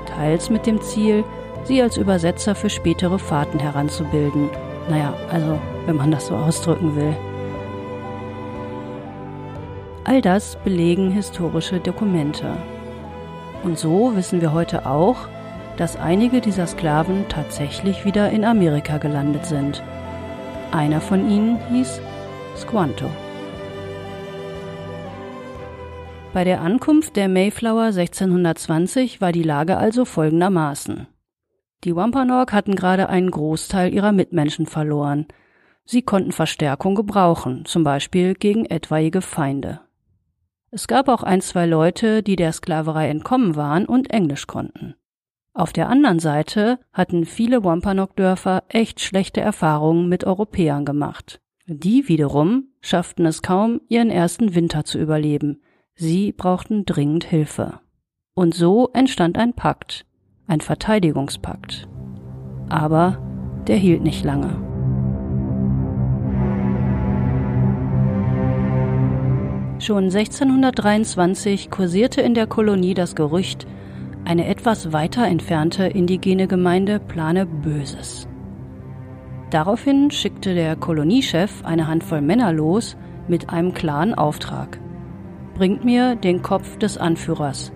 teils 0.07 0.49
mit 0.49 0.65
dem 0.65 0.81
Ziel, 0.81 1.23
sie 1.65 1.79
als 1.79 1.97
Übersetzer 1.97 2.55
für 2.55 2.71
spätere 2.71 3.19
Fahrten 3.19 3.59
heranzubilden. 3.59 4.49
Naja, 4.89 5.13
also, 5.29 5.59
wenn 5.85 5.97
man 5.97 6.09
das 6.09 6.25
so 6.25 6.35
ausdrücken 6.35 6.95
will. 6.95 7.15
All 10.03 10.21
das 10.21 10.55
belegen 10.63 11.11
historische 11.11 11.79
Dokumente. 11.79 12.57
Und 13.63 13.77
so 13.77 14.15
wissen 14.15 14.41
wir 14.41 14.51
heute 14.51 14.87
auch, 14.87 15.27
dass 15.77 15.95
einige 15.95 16.41
dieser 16.41 16.67
Sklaven 16.67 17.25
tatsächlich 17.29 18.03
wieder 18.03 18.29
in 18.31 18.43
Amerika 18.43 18.97
gelandet 18.97 19.45
sind. 19.45 19.83
Einer 20.71 20.99
von 20.99 21.29
ihnen 21.29 21.59
hieß 21.71 22.01
Squanto. 22.55 23.09
Bei 26.33 26.43
der 26.43 26.61
Ankunft 26.61 27.15
der 27.15 27.29
Mayflower 27.29 27.85
1620 27.85 29.21
war 29.21 29.31
die 29.31 29.43
Lage 29.43 29.77
also 29.77 30.05
folgendermaßen. 30.05 31.07
Die 31.83 31.95
Wampanoag 31.95 32.51
hatten 32.51 32.75
gerade 32.75 33.09
einen 33.09 33.31
Großteil 33.31 33.93
ihrer 33.93 34.11
Mitmenschen 34.11 34.65
verloren. 34.65 35.27
Sie 35.85 36.01
konnten 36.01 36.31
Verstärkung 36.31 36.95
gebrauchen, 36.95 37.65
zum 37.65 37.83
Beispiel 37.83 38.33
gegen 38.33 38.65
etwaige 38.65 39.21
Feinde. 39.21 39.81
Es 40.69 40.87
gab 40.87 41.07
auch 41.07 41.23
ein, 41.23 41.41
zwei 41.41 41.65
Leute, 41.65 42.23
die 42.23 42.35
der 42.35 42.51
Sklaverei 42.51 43.07
entkommen 43.09 43.55
waren 43.55 43.85
und 43.85 44.11
Englisch 44.11 44.47
konnten. 44.47 44.95
Auf 45.57 45.73
der 45.73 45.89
anderen 45.89 46.19
Seite 46.19 46.77
hatten 46.93 47.25
viele 47.25 47.63
Wampanoag-Dörfer 47.63 48.65
echt 48.69 48.99
schlechte 48.99 49.41
Erfahrungen 49.41 50.07
mit 50.07 50.23
Europäern 50.23 50.85
gemacht. 50.85 51.41
Die 51.65 52.07
wiederum 52.07 52.65
schafften 52.79 53.25
es 53.25 53.41
kaum, 53.41 53.81
ihren 53.89 54.11
ersten 54.11 54.53
Winter 54.53 54.85
zu 54.85 54.99
überleben. 54.99 55.63
Sie 55.95 56.31
brauchten 56.31 56.85
dringend 56.85 57.23
Hilfe. 57.23 57.79
Und 58.35 58.53
so 58.53 58.91
entstand 58.93 59.39
ein 59.39 59.53
Pakt, 59.53 60.05
ein 60.45 60.61
Verteidigungspakt. 60.61 61.87
Aber 62.69 63.17
der 63.65 63.77
hielt 63.77 64.03
nicht 64.03 64.23
lange. 64.23 64.61
Schon 69.79 70.03
1623 70.03 71.71
kursierte 71.71 72.21
in 72.21 72.35
der 72.35 72.45
Kolonie 72.45 72.93
das 72.93 73.15
Gerücht, 73.15 73.65
eine 74.27 74.47
etwas 74.47 74.93
weiter 74.93 75.25
entfernte 75.25 75.85
indigene 75.85 76.47
Gemeinde 76.47 76.99
plane 76.99 77.45
Böses. 77.45 78.27
Daraufhin 79.49 80.11
schickte 80.11 80.53
der 80.53 80.75
Koloniechef 80.75 81.63
eine 81.63 81.87
Handvoll 81.87 82.21
Männer 82.21 82.51
los 82.51 82.97
mit 83.27 83.49
einem 83.49 83.73
klaren 83.73 84.13
Auftrag. 84.13 84.79
Bringt 85.55 85.85
mir 85.85 86.15
den 86.15 86.41
Kopf 86.41 86.77
des 86.77 86.97
Anführers, 86.97 87.71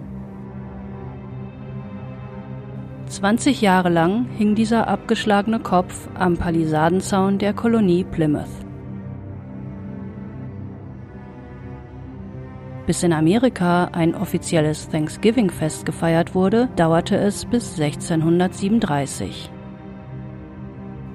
20 3.12 3.60
Jahre 3.60 3.90
lang 3.90 4.26
hing 4.38 4.56
dieser 4.56 4.88
abgeschlagene 4.88 5.60
Kopf 5.60 6.08
am 6.14 6.38
Palisadenzaun 6.38 7.40
der 7.40 7.54
Kolonie 7.54 8.06
Plymouth. 8.06 8.61
Bis 12.92 13.04
in 13.04 13.14
Amerika 13.14 13.86
ein 13.94 14.14
offizielles 14.14 14.90
Thanksgiving-Fest 14.90 15.86
gefeiert 15.86 16.36
wurde, 16.36 16.68
dauerte 16.76 17.16
es 17.16 17.46
bis 17.46 17.80
1637. 17.80 19.50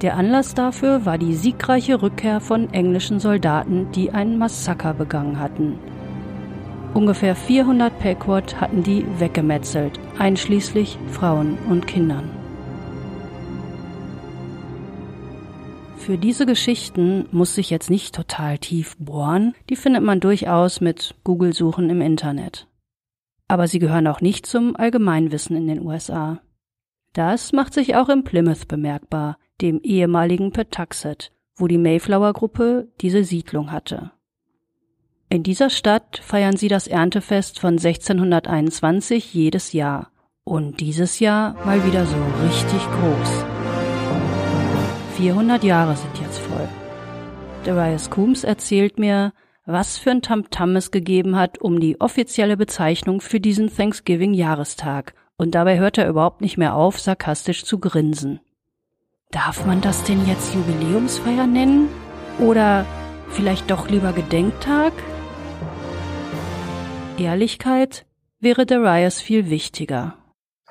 Der 0.00 0.16
Anlass 0.16 0.54
dafür 0.54 1.04
war 1.04 1.18
die 1.18 1.34
siegreiche 1.34 2.00
Rückkehr 2.00 2.40
von 2.40 2.72
englischen 2.72 3.20
Soldaten, 3.20 3.90
die 3.92 4.10
ein 4.10 4.38
Massaker 4.38 4.94
begangen 4.94 5.38
hatten. 5.38 5.78
Ungefähr 6.94 7.36
400 7.36 7.98
Pequot 7.98 8.58
hatten 8.58 8.82
die 8.82 9.04
weggemetzelt, 9.18 10.00
einschließlich 10.18 10.96
Frauen 11.10 11.58
und 11.68 11.86
Kindern. 11.86 12.35
Für 16.06 16.18
diese 16.18 16.46
Geschichten 16.46 17.26
muss 17.32 17.58
ich 17.58 17.68
jetzt 17.68 17.90
nicht 17.90 18.14
total 18.14 18.58
tief 18.58 18.96
bohren, 18.96 19.56
die 19.68 19.74
findet 19.74 20.04
man 20.04 20.20
durchaus 20.20 20.80
mit 20.80 21.16
Google-Suchen 21.24 21.90
im 21.90 22.00
Internet. 22.00 22.68
Aber 23.48 23.66
sie 23.66 23.80
gehören 23.80 24.06
auch 24.06 24.20
nicht 24.20 24.46
zum 24.46 24.76
Allgemeinwissen 24.76 25.56
in 25.56 25.66
den 25.66 25.84
USA. 25.84 26.40
Das 27.12 27.52
macht 27.52 27.74
sich 27.74 27.96
auch 27.96 28.08
in 28.08 28.22
Plymouth 28.22 28.68
bemerkbar, 28.68 29.36
dem 29.60 29.80
ehemaligen 29.80 30.52
Patuxet, 30.52 31.32
wo 31.56 31.66
die 31.66 31.76
Mayflower-Gruppe 31.76 32.86
diese 33.00 33.24
Siedlung 33.24 33.72
hatte. 33.72 34.12
In 35.28 35.42
dieser 35.42 35.70
Stadt 35.70 36.20
feiern 36.22 36.56
sie 36.56 36.68
das 36.68 36.86
Erntefest 36.86 37.58
von 37.58 37.78
1621 37.78 39.34
jedes 39.34 39.72
Jahr. 39.72 40.12
Und 40.44 40.78
dieses 40.78 41.18
Jahr 41.18 41.54
mal 41.64 41.84
wieder 41.84 42.06
so 42.06 42.16
richtig 42.44 42.80
groß. 42.92 43.65
400 45.16 45.64
Jahre 45.64 45.96
sind 45.96 46.18
jetzt 46.20 46.38
voll. 46.38 46.68
Darius 47.64 48.10
Coombs 48.10 48.44
erzählt 48.44 48.98
mir, 48.98 49.32
was 49.64 49.96
für 49.96 50.10
ein 50.10 50.20
Tamtam 50.20 50.76
es 50.76 50.90
gegeben 50.90 51.36
hat 51.36 51.58
um 51.58 51.80
die 51.80 52.00
offizielle 52.00 52.58
Bezeichnung 52.58 53.22
für 53.22 53.40
diesen 53.40 53.74
Thanksgiving-Jahrestag. 53.74 55.14
Und 55.38 55.54
dabei 55.54 55.78
hört 55.78 55.96
er 55.96 56.08
überhaupt 56.08 56.42
nicht 56.42 56.58
mehr 56.58 56.74
auf, 56.74 57.00
sarkastisch 57.00 57.64
zu 57.64 57.78
grinsen. 57.78 58.40
Darf 59.30 59.64
man 59.64 59.80
das 59.80 60.04
denn 60.04 60.26
jetzt 60.26 60.54
Jubiläumsfeier 60.54 61.46
nennen? 61.46 61.88
Oder 62.38 62.84
vielleicht 63.30 63.70
doch 63.70 63.88
lieber 63.88 64.12
Gedenktag? 64.12 64.92
Ehrlichkeit 67.18 68.04
wäre 68.38 68.66
Darius 68.66 69.22
viel 69.22 69.48
wichtiger. 69.48 70.18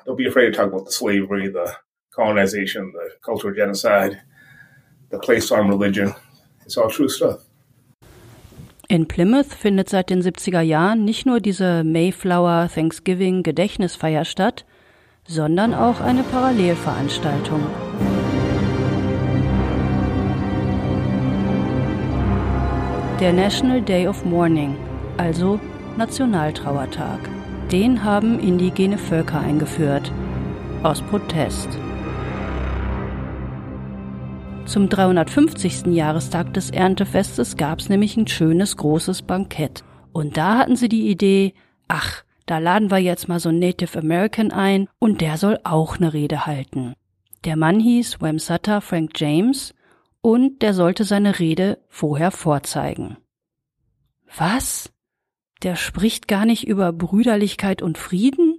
Don't 0.06 0.16
be 0.16 0.28
afraid 0.28 0.54
to 0.54 0.62
talk 0.62 0.72
about 0.72 0.86
the 0.86 0.92
slavery, 0.92 1.52
the 1.52 1.72
colonization, 2.14 2.92
the 2.92 3.18
cultural 3.22 3.52
genocide, 3.52 4.16
the 5.10 5.18
place 5.18 5.50
on 5.52 5.68
religion. 5.68 6.14
It's 6.64 6.76
all 6.76 6.90
true 6.90 7.08
stuff. 7.08 7.40
In 8.88 9.08
Plymouth 9.08 9.52
findet 9.52 9.88
seit 9.88 10.10
den 10.10 10.22
70er 10.22 10.60
Jahren 10.60 11.04
nicht 11.04 11.26
nur 11.26 11.40
diese 11.40 11.82
Mayflower 11.82 12.68
Thanksgiving 12.72 13.42
Gedächtnisfeier 13.42 14.24
statt, 14.24 14.64
sondern 15.26 15.74
auch 15.74 16.00
eine 16.00 16.22
Parallelveranstaltung. 16.22 17.60
Der 23.18 23.32
National 23.32 23.82
Day 23.82 24.06
of 24.06 24.24
Mourning, 24.24 24.76
also 25.16 25.58
Nationaltrauertag. 25.96 27.18
Den 27.72 28.04
haben 28.04 28.38
indigene 28.38 28.98
Völker 28.98 29.40
eingeführt. 29.40 30.12
Aus 30.84 31.02
Protest. 31.02 31.68
Zum 34.66 34.88
350. 34.88 35.86
Jahrestag 35.94 36.52
des 36.52 36.70
Erntefestes 36.70 37.56
gab 37.56 37.78
es 37.78 37.88
nämlich 37.88 38.16
ein 38.16 38.26
schönes 38.26 38.76
großes 38.76 39.22
Bankett. 39.22 39.84
Und 40.12 40.36
da 40.36 40.58
hatten 40.58 40.74
sie 40.74 40.88
die 40.88 41.08
Idee, 41.08 41.54
ach, 41.88 42.24
da 42.46 42.58
laden 42.58 42.90
wir 42.90 42.98
jetzt 42.98 43.28
mal 43.28 43.38
so 43.38 43.48
einen 43.48 43.60
Native 43.60 43.98
American 43.98 44.50
ein 44.50 44.88
und 44.98 45.20
der 45.20 45.36
soll 45.36 45.58
auch 45.62 45.96
eine 45.96 46.12
Rede 46.12 46.46
halten. 46.46 46.94
Der 47.44 47.56
Mann 47.56 47.78
hieß 47.78 48.20
Wamsutta 48.20 48.80
Frank 48.80 49.12
James 49.14 49.72
und 50.20 50.62
der 50.62 50.74
sollte 50.74 51.04
seine 51.04 51.38
Rede 51.38 51.78
vorher 51.88 52.32
vorzeigen. 52.32 53.16
Was? 54.36 54.92
der 55.62 55.76
spricht 55.76 56.28
gar 56.28 56.44
nicht 56.44 56.66
über 56.66 56.92
Brüderlichkeit 56.92 57.82
und 57.82 57.98
Frieden, 57.98 58.55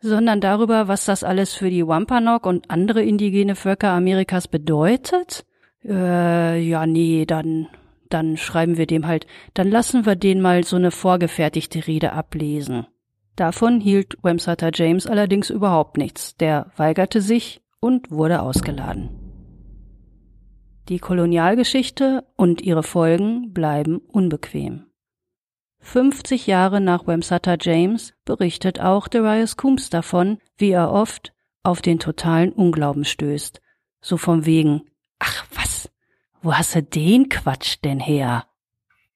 sondern 0.00 0.40
darüber, 0.40 0.88
was 0.88 1.04
das 1.04 1.24
alles 1.24 1.54
für 1.54 1.70
die 1.70 1.86
Wampanoag 1.86 2.46
und 2.46 2.70
andere 2.70 3.02
indigene 3.02 3.54
Völker 3.54 3.90
Amerikas 3.90 4.48
bedeutet? 4.48 5.44
Äh, 5.84 6.60
ja, 6.60 6.86
nee, 6.86 7.26
dann, 7.26 7.68
dann 8.08 8.36
schreiben 8.36 8.76
wir 8.76 8.86
dem 8.86 9.06
halt, 9.06 9.26
dann 9.54 9.70
lassen 9.70 10.06
wir 10.06 10.16
den 10.16 10.40
mal 10.40 10.64
so 10.64 10.76
eine 10.76 10.90
vorgefertigte 10.90 11.86
Rede 11.86 12.12
ablesen. 12.12 12.86
Davon 13.36 13.80
hielt 13.80 14.16
Wamsutter 14.22 14.70
James 14.74 15.06
allerdings 15.06 15.48
überhaupt 15.50 15.96
nichts. 15.96 16.36
Der 16.36 16.72
weigerte 16.76 17.22
sich 17.22 17.62
und 17.80 18.10
wurde 18.10 18.42
ausgeladen. 18.42 19.10
Die 20.88 20.98
Kolonialgeschichte 20.98 22.24
und 22.36 22.60
ihre 22.60 22.82
Folgen 22.82 23.52
bleiben 23.52 23.98
unbequem. 23.98 24.89
50 25.80 26.46
Jahre 26.46 26.80
nach 26.80 27.06
Wamsutta 27.06 27.56
James 27.60 28.12
berichtet 28.24 28.80
auch 28.80 29.08
Darius 29.08 29.56
Coombs 29.56 29.90
davon, 29.90 30.38
wie 30.56 30.70
er 30.70 30.92
oft 30.92 31.32
auf 31.62 31.82
den 31.82 31.98
totalen 31.98 32.52
Unglauben 32.52 33.04
stößt. 33.04 33.60
So 34.00 34.16
vom 34.16 34.46
wegen, 34.46 34.90
ach 35.18 35.46
was, 35.54 35.90
wo 36.42 36.54
hast 36.54 36.74
du 36.74 36.82
den 36.82 37.28
Quatsch 37.28 37.78
denn 37.84 38.00
her? 38.00 38.46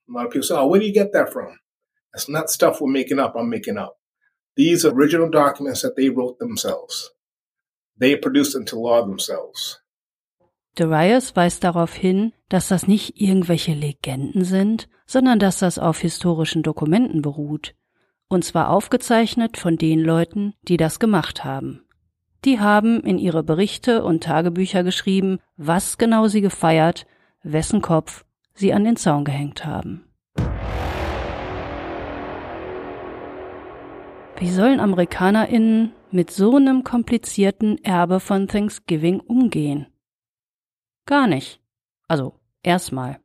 A 0.08 0.12
lot 0.12 0.26
of 0.26 0.32
people 0.32 0.42
say, 0.42 0.54
oh, 0.54 0.68
where 0.70 0.80
do 0.80 0.86
you 0.86 0.92
get 0.92 1.12
that 1.12 1.32
from? 1.32 1.58
That's 2.12 2.28
not 2.28 2.50
stuff 2.50 2.80
we're 2.80 2.90
making 2.90 3.18
up, 3.18 3.34
I'm 3.34 3.48
making 3.48 3.78
up. 3.78 3.98
These 4.56 4.84
are 4.84 4.94
original 4.94 5.30
documents 5.30 5.82
that 5.82 5.96
they 5.96 6.10
wrote 6.10 6.38
themselves. 6.38 7.12
They 7.98 8.16
produced 8.16 8.54
into 8.54 8.78
law 8.78 9.04
themselves. 9.04 9.80
Darius 10.74 11.36
weist 11.36 11.62
darauf 11.62 11.94
hin, 11.94 12.32
dass 12.48 12.68
das 12.68 12.88
nicht 12.88 13.20
irgendwelche 13.20 13.74
Legenden 13.74 14.44
sind, 14.44 14.88
sondern 15.06 15.38
dass 15.38 15.58
das 15.58 15.78
auf 15.78 16.00
historischen 16.00 16.62
Dokumenten 16.62 17.22
beruht, 17.22 17.74
und 18.28 18.44
zwar 18.44 18.70
aufgezeichnet 18.70 19.56
von 19.56 19.76
den 19.76 20.00
Leuten, 20.00 20.54
die 20.62 20.76
das 20.76 20.98
gemacht 20.98 21.44
haben. 21.44 21.84
Die 22.44 22.58
haben 22.60 23.00
in 23.00 23.18
ihre 23.18 23.42
Berichte 23.42 24.04
und 24.04 24.24
Tagebücher 24.24 24.82
geschrieben, 24.82 25.38
was 25.56 25.96
genau 25.96 26.26
sie 26.26 26.40
gefeiert, 26.40 27.06
wessen 27.42 27.80
Kopf 27.80 28.24
sie 28.54 28.72
an 28.72 28.84
den 28.84 28.96
Zaun 28.96 29.24
gehängt 29.24 29.64
haben. 29.64 30.04
Wie 34.36 34.50
sollen 34.50 34.80
AmerikanerInnen 34.80 35.92
mit 36.10 36.30
so 36.30 36.56
einem 36.56 36.82
komplizierten 36.82 37.82
Erbe 37.84 38.20
von 38.20 38.48
Thanksgiving 38.48 39.20
umgehen? 39.20 39.86
Gar 41.06 41.26
nicht. 41.26 41.60
Also 42.08 42.34
erstmal. 42.62 43.20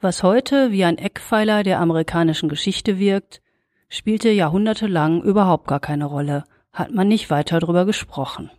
Was 0.00 0.22
heute 0.22 0.70
wie 0.70 0.84
ein 0.84 0.98
Eckpfeiler 0.98 1.62
der 1.62 1.80
amerikanischen 1.80 2.48
Geschichte 2.48 2.98
wirkt, 2.98 3.40
spielte 3.88 4.30
jahrhundertelang 4.30 5.22
überhaupt 5.22 5.66
gar 5.66 5.80
keine 5.80 6.04
Rolle, 6.04 6.44
hat 6.72 6.92
man 6.92 7.08
nicht 7.08 7.30
weiter 7.30 7.60
drüber 7.60 7.84
gesprochen. 7.86 8.50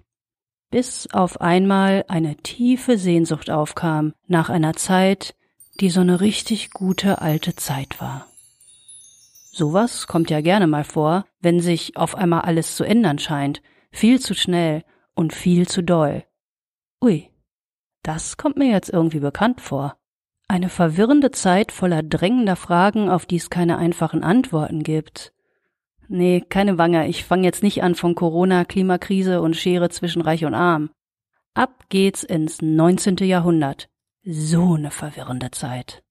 Bis 0.72 1.08
auf 1.14 1.42
einmal 1.42 2.04
eine 2.08 2.36
tiefe 2.38 2.98
Sehnsucht 2.98 3.50
aufkam 3.50 4.14
nach 4.28 4.50
einer 4.50 4.74
Zeit, 4.74 5.36
die 5.80 5.90
so 5.90 6.02
eine 6.02 6.22
richtig 6.22 6.72
gute 6.72 7.22
alte 7.22 7.56
Zeit 7.56 8.02
war. 8.02 8.28
Sowas 9.52 10.08
kommt 10.08 10.30
ja 10.30 10.42
gerne 10.42 10.68
mal 10.68 10.84
vor, 10.84 11.26
wenn 11.40 11.60
sich 11.60 11.96
auf 11.96 12.16
einmal 12.16 12.42
alles 12.42 12.76
zu 12.76 12.84
ändern 12.84 13.20
scheint, 13.20 13.62
viel 13.92 14.20
zu 14.20 14.34
schnell 14.34 14.84
und 15.14 15.34
viel 15.34 15.68
zu 15.68 15.82
doll. 15.82 16.24
Ui, 17.02 17.30
das 18.08 18.38
kommt 18.38 18.58
mir 18.58 18.70
jetzt 18.70 18.90
irgendwie 18.90 19.20
bekannt 19.20 19.62
vor. 19.62 19.98
Eine 20.48 20.70
verwirrende 20.70 21.32
Zeit 21.32 21.72
voller 21.72 22.04
drängender 22.04 22.56
Fragen, 22.56 23.10
auf 23.10 23.26
die 23.26 23.38
es 23.38 23.50
keine 23.50 23.78
einfachen 23.78 24.24
Antworten 24.24 24.84
gibt. 24.84 25.34
Nee, 26.08 26.42
keine 26.42 26.78
Wange, 26.78 27.08
ich 27.08 27.24
fange 27.24 27.46
jetzt 27.46 27.64
nicht 27.64 27.82
an 27.82 27.96
von 27.96 28.14
Corona, 28.14 28.64
Klimakrise 28.64 29.42
und 29.42 29.56
Schere 29.56 29.90
zwischen 29.90 30.22
Reich 30.22 30.46
und 30.46 30.54
Arm. 30.54 30.92
Ab 31.56 31.86
geht's 31.90 32.24
ins 32.24 32.62
19. 32.62 33.18
Jahrhundert. 33.18 33.88
So 34.24 34.78
ne 34.78 34.92
verwirrende 34.92 35.50
Zeit. 35.50 36.04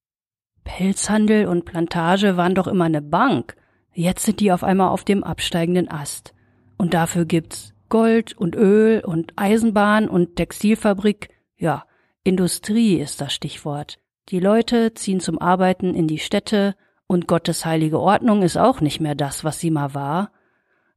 Pelzhandel 0.64 1.46
und 1.46 1.64
Plantage 1.64 2.36
waren 2.36 2.56
doch 2.56 2.66
immer 2.66 2.88
ne 2.88 3.02
Bank. 3.02 3.54
Jetzt 3.92 4.24
sind 4.24 4.40
die 4.40 4.50
auf 4.50 4.64
einmal 4.64 4.88
auf 4.88 5.04
dem 5.04 5.22
absteigenden 5.22 5.88
Ast. 5.88 6.34
Und 6.76 6.94
dafür 6.94 7.24
gibt's 7.24 7.72
Gold 7.88 8.36
und 8.36 8.56
Öl 8.56 9.04
und 9.04 9.34
Eisenbahn 9.36 10.08
und 10.08 10.34
Textilfabrik. 10.34 11.28
Ja, 11.56 11.84
Industrie 12.22 12.96
ist 12.96 13.20
das 13.20 13.32
Stichwort. 13.32 13.98
Die 14.30 14.40
Leute 14.40 14.94
ziehen 14.94 15.20
zum 15.20 15.38
Arbeiten 15.38 15.94
in 15.94 16.08
die 16.08 16.18
Städte 16.18 16.74
und 17.06 17.28
Gottes 17.28 17.66
heilige 17.66 18.00
Ordnung 18.00 18.42
ist 18.42 18.56
auch 18.56 18.80
nicht 18.80 19.00
mehr 19.00 19.14
das, 19.14 19.44
was 19.44 19.60
sie 19.60 19.70
mal 19.70 19.94
war. 19.94 20.32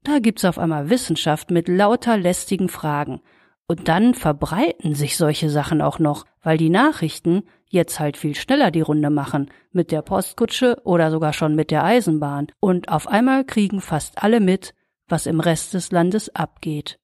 Da 0.04 0.20
gibt's 0.20 0.46
auf 0.46 0.58
einmal 0.58 0.90
Wissenschaft 0.90 1.52
mit 1.52 1.68
lauter 1.68 2.18
lästigen 2.18 2.70
Fragen. 2.70 3.22
Und 3.68 3.90
dann 3.90 4.14
verbreiten 4.14 4.96
sich 4.96 5.18
solche 5.18 5.50
Sachen 5.50 5.82
auch 5.82 6.00
noch, 6.00 6.26
weil 6.42 6.58
die 6.58 6.70
Nachrichten 6.70 7.44
jetzt 7.66 8.00
halt 8.00 8.16
viel 8.16 8.34
schneller 8.34 8.72
die 8.72 8.82
Runde 8.82 9.10
machen, 9.10 9.52
mit 9.74 9.92
der 9.92 10.02
Postkutsche 10.02 10.78
oder 10.86 11.12
sogar 11.12 11.34
schon 11.34 11.56
mit 11.56 11.72
der 11.72 11.84
Eisenbahn. 11.84 12.48
Und 12.62 12.88
auf 12.88 13.08
einmal 13.08 13.44
kriegen 13.44 13.82
fast 13.82 14.24
alle 14.24 14.40
mit, 14.40 14.74
was 15.10 15.26
im 15.26 15.42
Rest 15.42 15.74
des 15.74 15.92
Landes 15.92 16.34
abgeht. 16.34 17.00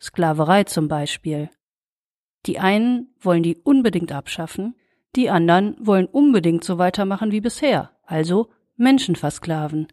Sklaverei 0.00 0.64
zum 0.64 0.88
Beispiel. 0.88 1.50
Die 2.46 2.58
einen 2.58 3.14
wollen 3.20 3.42
die 3.42 3.56
unbedingt 3.56 4.12
abschaffen, 4.12 4.74
die 5.14 5.30
anderen 5.30 5.76
wollen 5.78 6.06
unbedingt 6.06 6.64
so 6.64 6.78
weitermachen 6.78 7.30
wie 7.30 7.40
bisher, 7.40 7.90
also 8.04 8.48
Menschen 8.76 9.14
versklaven. 9.14 9.88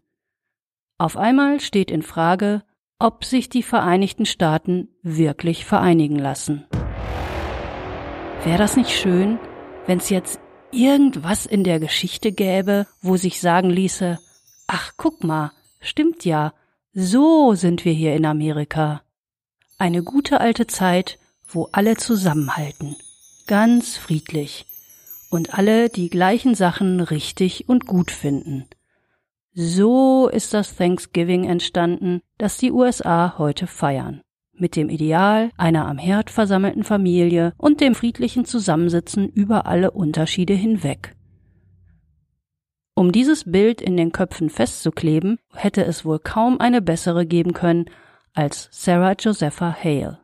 Auf 0.98 1.18
einmal 1.18 1.60
steht 1.60 1.92
in 1.92 2.02
Frage, 2.02 2.64
ob 2.98 3.24
sich 3.24 3.50
die 3.50 3.64
Vereinigten 3.64 4.26
Staaten 4.26 4.90
wirklich 5.02 5.66
vereinigen 5.66 6.18
lassen. 6.18 6.66
Wäre 8.44 8.58
das 8.58 8.76
nicht 8.76 8.92
schön, 8.92 9.40
wenn 9.86 10.00
es 10.00 10.10
jetzt 10.10 10.40
irgendwas 10.72 11.46
in 11.46 11.64
der 11.64 11.80
Geschichte 11.80 12.32
gäbe, 12.32 12.88
wo 13.02 13.18
sich 13.18 13.40
sagen 13.42 13.70
ließe, 13.70 14.20
ach 14.68 14.94
guck 14.98 15.24
mal, 15.24 15.52
stimmt 15.82 16.26
ja, 16.26 16.54
so 16.94 17.54
sind 17.54 17.86
wir 17.86 17.94
hier 17.94 18.16
in 18.16 18.26
Amerika. 18.26 19.02
Eine 19.78 20.04
gute 20.04 20.42
alte 20.42 20.68
Zeit, 20.68 21.20
wo 21.52 21.70
alle 21.72 21.98
zusammenhalten, 21.98 22.96
ganz 23.48 23.98
friedlich, 23.98 24.66
und 25.30 25.54
alle 25.54 25.90
die 25.90 26.10
gleichen 26.10 26.56
Sachen 26.56 27.00
richtig 27.00 27.70
und 27.70 27.86
gut 27.86 28.12
finden. 28.12 28.66
So 29.54 30.30
ist 30.30 30.54
das 30.54 30.76
Thanksgiving 30.76 31.44
entstanden, 31.44 32.22
das 32.38 32.58
die 32.58 32.72
USA 32.72 33.38
heute 33.38 33.68
feiern. 33.68 34.22
Mit 34.54 34.76
dem 34.76 34.90
Ideal 34.90 35.52
einer 35.58 35.88
am 35.88 35.98
Herd 35.98 36.30
versammelten 36.30 36.84
Familie 36.84 37.54
und 37.58 37.82
dem 37.82 37.96
friedlichen 37.96 38.46
Zusammensitzen 38.46 39.28
über 39.30 39.66
alle 39.66 39.92
Unterschiede 39.92 40.54
hinweg. 40.54 41.16
Um 42.94 43.12
dieses 43.12 43.50
Bild 43.50 43.82
in 43.82 43.96
den 43.96 44.12
Köpfen 44.12 44.50
festzukleben, 44.50 45.40
hätte 45.54 45.86
es 45.86 46.04
wohl 46.04 46.20
kaum 46.20 46.60
eine 46.60 46.82
bessere 46.82 47.26
geben 47.26 47.54
können 47.54 47.86
als 48.34 48.68
Sarah 48.72 49.14
Josepha 49.18 49.74
Hale. 49.74 50.20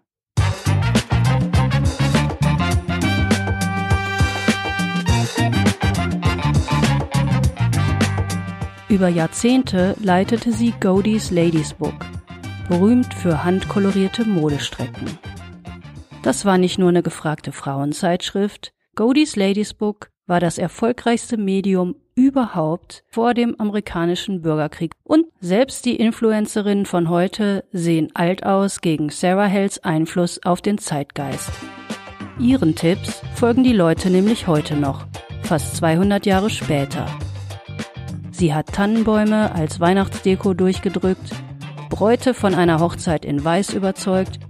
Über 8.95 9.09
Jahrzehnte 9.09 9.93
leitete 9.99 10.53
sie 10.53 10.73
Godey's 10.79 11.29
Ladies 11.29 11.73
Book, 11.73 11.95
berühmt 12.69 13.13
für 13.13 13.43
handkolorierte 13.43 14.23
Modestrecken. 14.23 15.19
Das 16.23 16.45
war 16.45 16.57
nicht 16.57 16.79
nur 16.79 16.87
eine 16.87 17.03
gefragte 17.03 17.51
Frauenzeitschrift, 17.51 18.71
Godey's 18.95 19.35
Ladies 19.35 19.73
Book 19.73 20.11
war 20.27 20.39
das 20.39 20.57
erfolgreichste 20.57 21.35
Medium 21.35 21.95
überhaupt 22.15 23.03
vor 23.09 23.33
dem 23.33 23.59
amerikanischen 23.59 24.41
Bürgerkrieg. 24.41 24.93
Und 25.03 25.25
selbst 25.41 25.83
die 25.83 25.97
Influencerinnen 25.97 26.85
von 26.85 27.09
heute 27.09 27.65
sehen 27.73 28.11
alt 28.13 28.45
aus 28.45 28.79
gegen 28.79 29.09
Sarah 29.09 29.47
Hells 29.47 29.83
Einfluss 29.83 30.39
auf 30.45 30.61
den 30.61 30.77
Zeitgeist. 30.77 31.51
Ihren 32.39 32.75
Tipps 32.75 33.21
folgen 33.33 33.65
die 33.65 33.73
Leute 33.73 34.09
nämlich 34.09 34.47
heute 34.47 34.77
noch, 34.77 35.05
fast 35.43 35.75
200 35.75 36.25
Jahre 36.25 36.49
später. 36.49 37.07
Sie 38.37 38.53
hat 38.53 38.73
Tannenbäume 38.73 39.55
als 39.55 39.79
Weihnachtsdeko 39.79 40.53
durchgedrückt, 40.53 41.31
Bräute 41.89 42.33
von 42.33 42.53
einer 42.53 42.81
Hochzeit 42.81 43.23
in 43.23 43.41
Weiß 43.41 43.73
überzeugt 43.73 44.41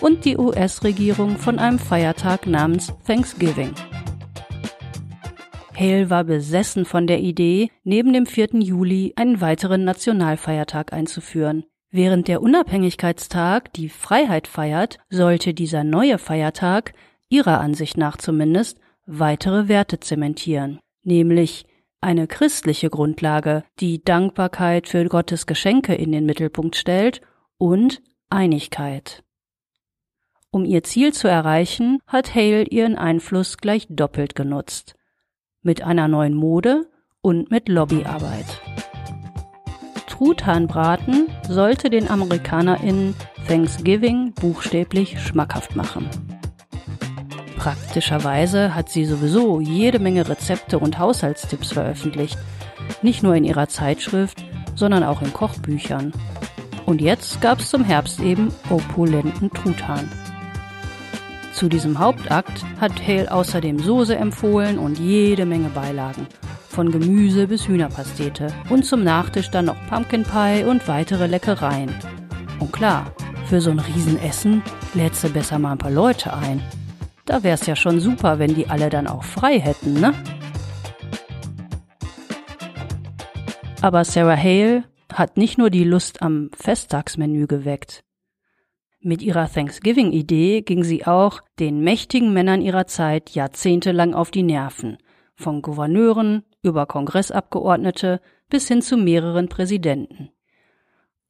und 0.00 0.24
die 0.24 0.38
US-Regierung 0.38 1.36
von 1.36 1.58
einem 1.58 1.78
Feiertag 1.78 2.46
namens 2.46 2.94
Thanksgiving. 3.06 3.74
Hale 5.78 6.08
war 6.08 6.24
besessen 6.24 6.86
von 6.86 7.06
der 7.06 7.20
Idee, 7.20 7.68
neben 7.82 8.14
dem 8.14 8.24
4. 8.24 8.60
Juli 8.60 9.12
einen 9.16 9.42
weiteren 9.42 9.84
Nationalfeiertag 9.84 10.94
einzuführen. 10.94 11.64
Während 11.90 12.28
der 12.28 12.40
Unabhängigkeitstag 12.40 13.74
die 13.74 13.90
Freiheit 13.90 14.48
feiert, 14.48 14.96
sollte 15.10 15.52
dieser 15.52 15.84
neue 15.84 16.16
Feiertag, 16.16 16.94
ihrer 17.28 17.60
Ansicht 17.60 17.98
nach 17.98 18.16
zumindest, 18.16 18.78
weitere 19.04 19.68
Werte 19.68 20.00
zementieren, 20.00 20.80
nämlich 21.02 21.66
eine 22.04 22.26
christliche 22.26 22.90
Grundlage, 22.90 23.64
die 23.80 24.04
Dankbarkeit 24.04 24.88
für 24.88 25.04
Gottes 25.06 25.46
Geschenke 25.46 25.94
in 25.94 26.12
den 26.12 26.26
Mittelpunkt 26.26 26.76
stellt 26.76 27.22
und 27.56 28.02
Einigkeit. 28.28 29.24
Um 30.50 30.64
ihr 30.64 30.84
Ziel 30.84 31.12
zu 31.12 31.28
erreichen, 31.28 31.98
hat 32.06 32.34
Hale 32.34 32.64
ihren 32.64 32.96
Einfluss 32.96 33.56
gleich 33.56 33.86
doppelt 33.88 34.34
genutzt. 34.34 34.94
Mit 35.62 35.82
einer 35.82 36.06
neuen 36.06 36.34
Mode 36.34 36.88
und 37.22 37.50
mit 37.50 37.68
Lobbyarbeit. 37.68 38.60
Truthahnbraten 40.06 41.26
sollte 41.48 41.90
den 41.90 42.08
AmerikanerInnen 42.08 43.16
Thanksgiving 43.48 44.32
buchstäblich 44.34 45.18
schmackhaft 45.20 45.74
machen. 45.74 46.08
Praktischerweise 47.64 48.74
hat 48.74 48.90
sie 48.90 49.06
sowieso 49.06 49.58
jede 49.58 49.98
Menge 49.98 50.28
Rezepte 50.28 50.78
und 50.78 50.98
Haushaltstipps 50.98 51.72
veröffentlicht. 51.72 52.36
Nicht 53.00 53.22
nur 53.22 53.34
in 53.36 53.44
ihrer 53.44 53.70
Zeitschrift, 53.70 54.44
sondern 54.74 55.02
auch 55.02 55.22
in 55.22 55.32
Kochbüchern. 55.32 56.12
Und 56.84 57.00
jetzt 57.00 57.40
gab's 57.40 57.70
zum 57.70 57.82
Herbst 57.82 58.20
eben 58.20 58.52
opulenten 58.68 59.50
Truthahn. 59.50 60.10
Zu 61.54 61.70
diesem 61.70 61.98
Hauptakt 61.98 62.62
hat 62.82 62.92
Hale 63.00 63.32
außerdem 63.32 63.78
Soße 63.78 64.14
empfohlen 64.14 64.78
und 64.78 64.98
jede 64.98 65.46
Menge 65.46 65.70
Beilagen. 65.70 66.26
Von 66.68 66.92
Gemüse 66.92 67.46
bis 67.46 67.66
Hühnerpastete. 67.66 68.48
Und 68.68 68.84
zum 68.84 69.02
Nachtisch 69.04 69.50
dann 69.50 69.64
noch 69.64 69.86
Pumpkin 69.88 70.24
Pie 70.24 70.64
und 70.64 70.86
weitere 70.86 71.26
Leckereien. 71.26 71.94
Und 72.58 72.74
klar, 72.74 73.10
für 73.46 73.62
so 73.62 73.70
ein 73.70 73.78
Riesenessen 73.78 74.62
lädst 74.92 75.24
du 75.24 75.30
besser 75.30 75.58
mal 75.58 75.72
ein 75.72 75.78
paar 75.78 75.90
Leute 75.90 76.34
ein. 76.34 76.62
Da 77.24 77.42
wär's 77.42 77.66
ja 77.66 77.74
schon 77.74 78.00
super, 78.00 78.38
wenn 78.38 78.54
die 78.54 78.68
alle 78.68 78.90
dann 78.90 79.06
auch 79.06 79.24
frei 79.24 79.58
hätten, 79.58 79.94
ne? 79.94 80.14
Aber 83.80 84.04
Sarah 84.04 84.36
Hale 84.36 84.84
hat 85.12 85.36
nicht 85.36 85.58
nur 85.58 85.70
die 85.70 85.84
Lust 85.84 86.22
am 86.22 86.50
Festtagsmenü 86.54 87.46
geweckt. 87.46 88.02
Mit 89.00 89.20
ihrer 89.20 89.50
Thanksgiving-Idee 89.50 90.62
ging 90.62 90.82
sie 90.82 91.06
auch 91.06 91.40
den 91.58 91.80
mächtigen 91.80 92.32
Männern 92.32 92.62
ihrer 92.62 92.86
Zeit 92.86 93.30
jahrzehntelang 93.30 94.14
auf 94.14 94.30
die 94.30 94.42
Nerven, 94.42 94.96
von 95.34 95.60
Gouverneuren 95.60 96.44
über 96.62 96.86
Kongressabgeordnete 96.86 98.20
bis 98.48 98.68
hin 98.68 98.80
zu 98.80 98.96
mehreren 98.96 99.48
Präsidenten. 99.48 100.30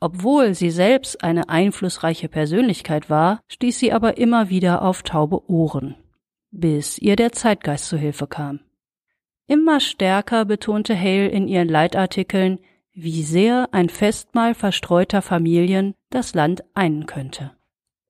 Obwohl 0.04 0.52
sie 0.52 0.68
selbst 0.68 1.24
eine 1.24 1.48
einflussreiche 1.48 2.28
Persönlichkeit 2.28 3.08
war, 3.08 3.40
stieß 3.48 3.78
sie 3.78 3.90
aber 3.90 4.18
immer 4.18 4.50
wieder 4.50 4.82
auf 4.82 5.02
taube 5.02 5.48
Ohren, 5.48 5.94
bis 6.50 6.98
ihr 6.98 7.16
der 7.16 7.32
Zeitgeist 7.32 7.86
zu 7.86 7.96
Hilfe 7.96 8.26
kam. 8.26 8.60
Immer 9.46 9.80
stärker 9.80 10.44
betonte 10.44 10.94
Hale 10.94 11.28
in 11.28 11.48
ihren 11.48 11.70
Leitartikeln, 11.70 12.58
wie 12.92 13.22
sehr 13.22 13.70
ein 13.72 13.88
Festmahl 13.88 14.52
verstreuter 14.52 15.22
Familien 15.22 15.94
das 16.10 16.34
Land 16.34 16.64
einen 16.74 17.06
könnte. 17.06 17.52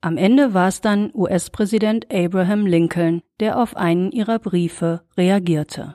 Am 0.00 0.16
Ende 0.16 0.52
war 0.52 0.66
es 0.66 0.80
dann 0.80 1.12
US-Präsident 1.14 2.12
Abraham 2.12 2.66
Lincoln, 2.66 3.22
der 3.38 3.56
auf 3.62 3.76
einen 3.76 4.10
ihrer 4.10 4.40
Briefe 4.40 5.04
reagierte. 5.16 5.94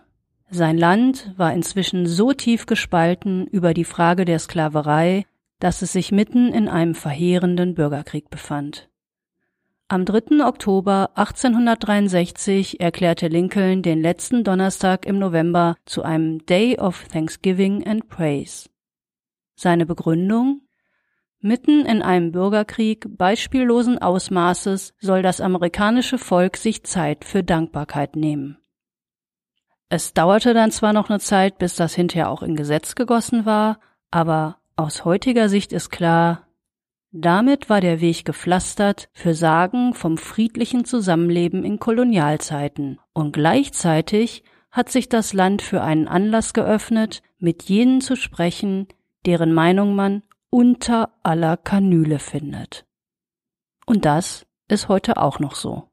Sein 0.50 0.78
Land 0.78 1.34
war 1.36 1.52
inzwischen 1.52 2.08
so 2.08 2.32
tief 2.32 2.68
gespalten 2.68 3.48
über 3.48 3.74
die 3.74 3.84
Frage 3.84 4.24
der 4.24 4.40
Sklaverei, 4.40 5.26
dass 5.60 5.82
es 5.82 5.94
sich 5.94 6.12
mitten 6.12 6.54
in 6.54 6.68
einem 6.68 6.96
verheerenden 6.96 7.76
Bürgerkrieg 7.76 8.30
befand. 8.30 8.90
Am 9.88 10.06
3. 10.06 10.46
Oktober 10.46 11.12
1863 11.16 12.80
erklärte 12.80 13.28
Lincoln 13.28 13.82
den 13.82 14.02
letzten 14.02 14.44
Donnerstag 14.44 15.06
im 15.06 15.18
November 15.18 15.76
zu 15.86 16.04
einem 16.04 16.46
Day 16.46 16.78
of 16.80 17.08
Thanksgiving 17.08 17.86
and 17.88 18.08
Praise. 18.08 18.70
Seine 19.56 19.86
Begründung 19.86 20.62
Mitten 21.42 21.86
in 21.86 22.02
einem 22.02 22.34
Bürgerkrieg 22.34 23.06
beispiellosen 23.18 23.98
Ausmaßes 23.98 24.94
soll 25.00 25.22
das 25.22 25.40
amerikanische 25.40 26.18
Volk 26.18 26.58
sich 26.58 26.84
Zeit 26.84 27.24
für 27.24 27.44
Dankbarkeit 27.46 28.18
nehmen. 28.18 28.58
Es 29.88 30.14
dauerte 30.14 30.54
dann 30.54 30.72
zwar 30.72 30.92
noch 30.92 31.10
eine 31.10 31.20
Zeit, 31.20 31.58
bis 31.58 31.76
das 31.76 31.96
hinterher 31.96 32.30
auch 32.30 32.44
in 32.44 32.58
Gesetz 32.58 32.94
gegossen 32.94 33.46
war, 33.46 33.80
aber 34.12 34.59
aus 34.80 35.04
heutiger 35.04 35.50
Sicht 35.50 35.74
ist 35.74 35.90
klar, 35.90 36.48
damit 37.12 37.70
war 37.70 37.82
der 37.82 38.00
Weg 38.00 38.24
gepflastert 38.24 39.10
für 39.12 39.34
Sagen 39.34 39.94
vom 39.94 40.18
friedlichen 40.18 40.86
Zusammenleben 40.86 41.66
in 41.66 41.80
Kolonialzeiten 41.80 42.98
und 43.14 43.34
gleichzeitig 43.34 44.44
hat 44.72 44.90
sich 44.90 45.10
das 45.10 45.34
Land 45.34 45.62
für 45.62 45.82
einen 45.82 46.08
Anlass 46.08 46.54
geöffnet, 46.54 47.22
mit 47.40 47.64
jenen 47.64 48.00
zu 48.00 48.16
sprechen, 48.16 48.88
deren 49.26 49.54
Meinung 49.54 49.96
man 49.96 50.24
unter 50.50 51.10
aller 51.24 51.58
Kanüle 51.58 52.20
findet. 52.20 52.86
Und 53.86 54.06
das 54.06 54.46
ist 54.70 54.88
heute 54.88 55.18
auch 55.18 55.40
noch 55.40 55.56
so. 55.56 55.90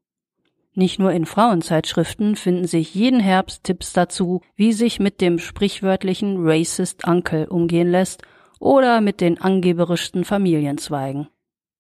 Nicht 0.75 1.01
nur 1.01 1.11
in 1.11 1.27
Frauenzeitschriften 1.27 2.37
finden 2.37 2.66
sich 2.66 2.94
jeden 2.94 3.18
Herbst 3.18 3.64
Tipps 3.64 3.94
dazu, 3.94 4.42
wie 4.55 4.72
sich 4.72 5.01
mit 5.01 5.20
dem 5.20 5.38
sprichwörtlichen 5.40 6.37
Racist 6.46 7.05
Uncle 7.09 7.49
umgehen 7.49 7.90
lässt 7.90 8.22
oder 8.58 9.00
mit 9.00 9.20
den 9.20 9.40
angeberischsten 9.40 10.24
Familienzweigen. 10.24 11.28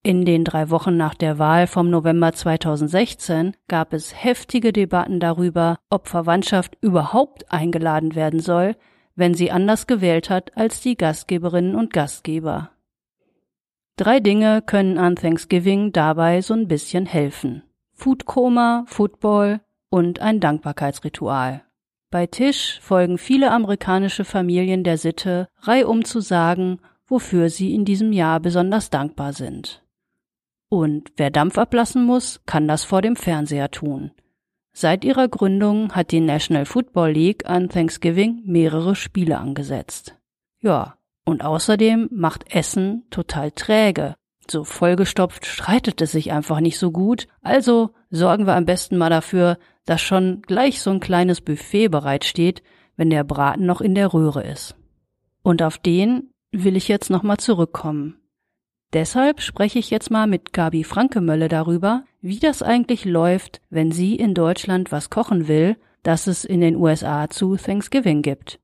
In 0.02 0.24
den 0.24 0.44
drei 0.44 0.70
Wochen 0.70 0.96
nach 0.96 1.14
der 1.14 1.40
Wahl 1.40 1.66
vom 1.66 1.90
November 1.90 2.32
2016 2.32 3.56
gab 3.66 3.92
es 3.92 4.14
heftige 4.14 4.72
Debatten 4.72 5.18
darüber, 5.18 5.78
ob 5.90 6.06
Verwandtschaft 6.06 6.78
überhaupt 6.80 7.50
eingeladen 7.50 8.14
werden 8.14 8.38
soll, 8.38 8.76
wenn 9.16 9.34
sie 9.34 9.50
anders 9.50 9.88
gewählt 9.88 10.30
hat 10.30 10.56
als 10.56 10.80
die 10.80 10.96
Gastgeberinnen 10.96 11.74
und 11.74 11.92
Gastgeber. 11.92 12.70
Drei 13.96 14.20
Dinge 14.20 14.62
können 14.62 14.98
an 14.98 15.16
Thanksgiving 15.16 15.90
dabei 15.90 16.40
so 16.40 16.54
ein 16.54 16.68
bisschen 16.68 17.06
helfen. 17.06 17.64
Foodkoma, 17.94 18.84
Football 18.86 19.60
und 19.90 20.20
ein 20.20 20.38
Dankbarkeitsritual. 20.38 21.65
Bei 22.10 22.26
Tisch 22.26 22.78
folgen 22.80 23.18
viele 23.18 23.50
amerikanische 23.50 24.24
Familien 24.24 24.84
der 24.84 24.96
Sitte, 24.96 25.48
reihum 25.60 26.04
zu 26.04 26.20
sagen, 26.20 26.78
wofür 27.06 27.50
sie 27.50 27.74
in 27.74 27.84
diesem 27.84 28.12
Jahr 28.12 28.40
besonders 28.40 28.90
dankbar 28.90 29.32
sind. 29.32 29.82
Und 30.68 31.12
wer 31.16 31.30
Dampf 31.30 31.58
ablassen 31.58 32.04
muss, 32.04 32.40
kann 32.46 32.68
das 32.68 32.84
vor 32.84 33.02
dem 33.02 33.16
Fernseher 33.16 33.70
tun. 33.70 34.12
Seit 34.72 35.04
ihrer 35.04 35.28
Gründung 35.28 35.92
hat 35.92 36.10
die 36.10 36.20
National 36.20 36.66
Football 36.66 37.12
League 37.12 37.46
an 37.48 37.68
Thanksgiving 37.68 38.42
mehrere 38.44 38.94
Spiele 38.94 39.38
angesetzt. 39.38 40.16
Ja, 40.60 40.96
und 41.24 41.44
außerdem 41.44 42.08
macht 42.12 42.54
Essen 42.54 43.04
total 43.10 43.52
träge. 43.52 44.14
So 44.48 44.64
vollgestopft 44.64 45.46
streitet 45.46 46.00
es 46.02 46.12
sich 46.12 46.30
einfach 46.30 46.60
nicht 46.60 46.78
so 46.78 46.92
gut, 46.92 47.26
also 47.42 47.90
sorgen 48.10 48.46
wir 48.46 48.54
am 48.54 48.64
besten 48.64 48.96
mal 48.96 49.10
dafür, 49.10 49.58
dass 49.86 50.02
schon 50.02 50.42
gleich 50.42 50.82
so 50.82 50.90
ein 50.90 51.00
kleines 51.00 51.40
Buffet 51.40 51.88
bereitsteht, 51.88 52.62
wenn 52.96 53.08
der 53.08 53.24
Braten 53.24 53.64
noch 53.64 53.80
in 53.80 53.94
der 53.94 54.12
Röhre 54.12 54.42
ist. 54.42 54.76
Und 55.42 55.62
auf 55.62 55.78
den 55.78 56.30
will 56.52 56.76
ich 56.76 56.88
jetzt 56.88 57.08
nochmal 57.08 57.38
zurückkommen. 57.38 58.20
Deshalb 58.92 59.40
spreche 59.40 59.78
ich 59.78 59.90
jetzt 59.90 60.10
mal 60.10 60.26
mit 60.26 60.52
Gabi 60.52 60.84
Frankemölle 60.84 61.48
darüber, 61.48 62.04
wie 62.20 62.38
das 62.38 62.62
eigentlich 62.62 63.04
läuft, 63.04 63.60
wenn 63.70 63.92
sie 63.92 64.16
in 64.16 64.34
Deutschland 64.34 64.92
was 64.92 65.10
kochen 65.10 65.48
will, 65.48 65.76
das 66.02 66.26
es 66.26 66.44
in 66.44 66.60
den 66.60 66.76
USA 66.76 67.28
zu 67.28 67.56
Thanksgiving 67.56 68.22
gibt. 68.22 68.58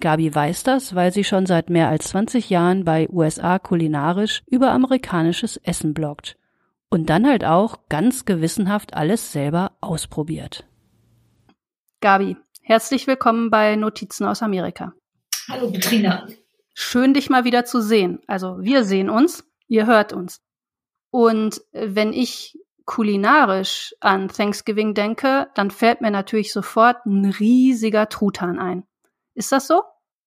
Gabi 0.00 0.34
weiß 0.34 0.62
das, 0.62 0.94
weil 0.94 1.12
sie 1.12 1.24
schon 1.24 1.46
seit 1.46 1.70
mehr 1.70 1.88
als 1.88 2.08
20 2.08 2.50
Jahren 2.50 2.84
bei 2.84 3.08
USA 3.10 3.58
kulinarisch 3.58 4.42
über 4.46 4.70
amerikanisches 4.70 5.56
Essen 5.58 5.94
bloggt 5.94 6.36
und 6.90 7.10
dann 7.10 7.26
halt 7.26 7.44
auch 7.44 7.88
ganz 7.88 8.24
gewissenhaft 8.24 8.94
alles 8.94 9.32
selber 9.32 9.72
ausprobiert. 9.80 10.64
Gabi, 12.00 12.36
herzlich 12.62 13.06
willkommen 13.06 13.50
bei 13.50 13.76
Notizen 13.76 14.26
aus 14.26 14.42
Amerika. 14.42 14.92
Hallo 15.48 15.70
Betrina. 15.70 16.26
Schön, 16.74 17.14
dich 17.14 17.30
mal 17.30 17.44
wieder 17.44 17.64
zu 17.64 17.80
sehen. 17.80 18.20
Also 18.26 18.58
wir 18.60 18.84
sehen 18.84 19.08
uns, 19.08 19.44
ihr 19.66 19.86
hört 19.86 20.12
uns. 20.12 20.42
Und 21.10 21.62
wenn 21.72 22.12
ich 22.12 22.58
kulinarisch 22.84 23.94
an 24.00 24.28
Thanksgiving 24.28 24.94
denke, 24.94 25.48
dann 25.54 25.70
fällt 25.70 26.00
mir 26.00 26.10
natürlich 26.10 26.52
sofort 26.52 27.04
ein 27.06 27.24
riesiger 27.24 28.08
Truthahn 28.08 28.58
ein. 28.58 28.84
Ist 29.34 29.52
das 29.52 29.66
so? 29.66 29.82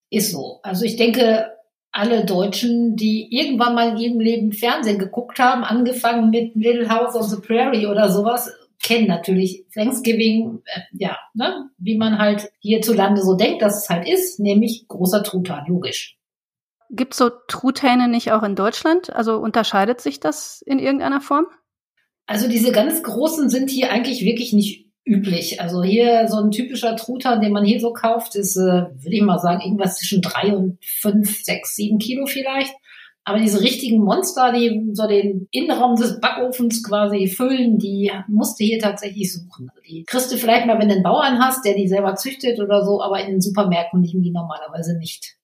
Ist 0.10 0.32
so. 0.32 0.60
Also 0.64 0.86
ich 0.86 0.98
denke, 0.98 1.52
alle 1.92 2.26
Deutschen, 2.26 2.96
die 2.96 3.28
irgendwann 3.32 3.76
mal 3.76 3.90
in 3.92 3.98
ihrem 3.98 4.20
Leben 4.20 4.52
Fernsehen 4.52 5.00
geguckt 5.00 5.40
haben, 5.40 5.64
angefangen 5.64 6.30
mit 6.30 6.56
Little 6.56 6.90
House 6.90 7.16
on 7.16 7.24
the 7.24 7.42
Prairie 7.42 7.88
oder 7.88 8.10
sowas, 8.12 8.52
kennen 8.82 9.08
natürlich 9.08 9.66
Thanksgiving, 9.74 10.62
äh, 10.66 10.82
ja, 10.94 11.18
ne, 11.34 11.70
wie 11.78 11.98
man 11.98 12.18
halt 12.18 12.52
hierzulande 12.60 13.22
so 13.22 13.36
denkt, 13.36 13.62
dass 13.62 13.84
es 13.84 13.90
halt 13.90 14.08
ist, 14.08 14.40
nämlich 14.40 14.88
großer 14.88 15.24
Truthahn, 15.24 15.66
logisch. 15.68 16.18
Gibt 16.90 17.14
so 17.14 17.30
Truthähne 17.48 18.08
nicht 18.08 18.32
auch 18.32 18.42
in 18.42 18.56
Deutschland? 18.56 19.14
Also 19.14 19.38
unterscheidet 19.38 20.02
sich 20.02 20.20
das 20.20 20.62
in 20.66 20.80
irgendeiner 20.80 21.22
Form? 21.22 21.46
Also 22.26 22.48
diese 22.48 22.72
ganz 22.72 23.04
großen 23.04 23.50
sind 23.50 23.70
hier 23.70 23.92
eigentlich 23.92 24.24
wirklich 24.24 24.54
nicht 24.54 24.89
üblich. 25.10 25.60
Also 25.60 25.84
hier 25.84 26.28
so 26.28 26.38
ein 26.38 26.52
typischer 26.52 26.96
Truthahn, 26.96 27.42
den 27.42 27.52
man 27.52 27.66
hier 27.66 27.80
so 27.80 27.92
kauft, 27.92 28.36
ist, 28.36 28.56
äh, 28.56 28.62
würde 28.62 29.16
ich 29.16 29.22
mal 29.22 29.40
sagen, 29.40 29.62
irgendwas 29.62 29.98
zwischen 29.98 30.22
drei 30.22 30.56
und 30.56 30.78
fünf, 30.82 31.44
sechs, 31.44 31.76
sieben 31.76 31.98
Kilo 31.98 32.28
vielleicht. 32.28 32.74
Aber 33.26 33.40
diese 33.40 33.62
richtigen 33.62 34.04
Monster, 34.04 34.52
die 34.54 34.92
so 34.94 35.08
den 35.08 35.48
Innenraum 35.52 35.96
des 35.96 36.20
Backofens 36.20 36.84
quasi 36.84 37.28
füllen, 37.28 37.78
die 37.78 38.12
musst 38.28 38.60
du 38.60 38.64
hier 38.64 38.80
tatsächlich 38.80 39.34
suchen. 39.34 39.70
Also 39.70 39.82
die 39.82 40.04
kriegst 40.04 40.32
du 40.32 40.38
vielleicht 40.38 40.66
mal, 40.66 40.80
wenn 40.80 40.88
du 40.88 40.96
einen 40.96 41.04
Bauern 41.04 41.40
hast, 41.40 41.66
der 41.66 41.76
die 41.76 41.88
selber 41.88 42.16
züchtet 42.16 42.60
oder 42.60 42.86
so, 42.86 43.02
aber 43.02 43.20
in 43.22 43.32
den 43.32 43.42
Supermärkten 43.42 44.04
liegen 44.04 44.22
die 44.22 44.32
normalerweise 44.32 44.98
nicht. 44.98 45.36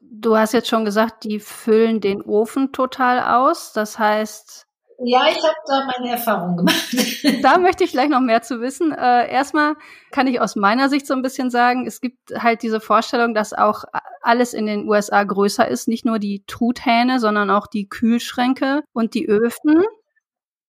Du 0.00 0.36
hast 0.36 0.54
jetzt 0.54 0.68
schon 0.68 0.84
gesagt, 0.84 1.24
die 1.24 1.38
füllen 1.38 2.00
den 2.00 2.22
Ofen 2.22 2.72
total 2.72 3.20
aus. 3.20 3.72
Das 3.72 3.98
heißt. 3.98 4.67
Ja, 5.00 5.28
ich 5.30 5.36
habe 5.36 5.54
da 5.66 5.86
meine 5.86 6.10
Erfahrung 6.10 6.56
gemacht. 6.56 6.88
da 7.42 7.58
möchte 7.58 7.84
ich 7.84 7.92
gleich 7.92 8.08
noch 8.08 8.20
mehr 8.20 8.42
zu 8.42 8.60
wissen. 8.60 8.90
Äh, 8.90 9.30
erstmal 9.30 9.76
kann 10.10 10.26
ich 10.26 10.40
aus 10.40 10.56
meiner 10.56 10.88
Sicht 10.88 11.06
so 11.06 11.14
ein 11.14 11.22
bisschen 11.22 11.50
sagen, 11.50 11.86
es 11.86 12.00
gibt 12.00 12.32
halt 12.36 12.62
diese 12.62 12.80
Vorstellung, 12.80 13.32
dass 13.32 13.52
auch 13.52 13.84
alles 14.22 14.54
in 14.54 14.66
den 14.66 14.88
USA 14.88 15.22
größer 15.22 15.68
ist. 15.68 15.86
Nicht 15.86 16.04
nur 16.04 16.18
die 16.18 16.42
Truthähne, 16.48 17.20
sondern 17.20 17.48
auch 17.50 17.68
die 17.68 17.88
Kühlschränke 17.88 18.82
und 18.92 19.14
die 19.14 19.28
Öfen. 19.28 19.84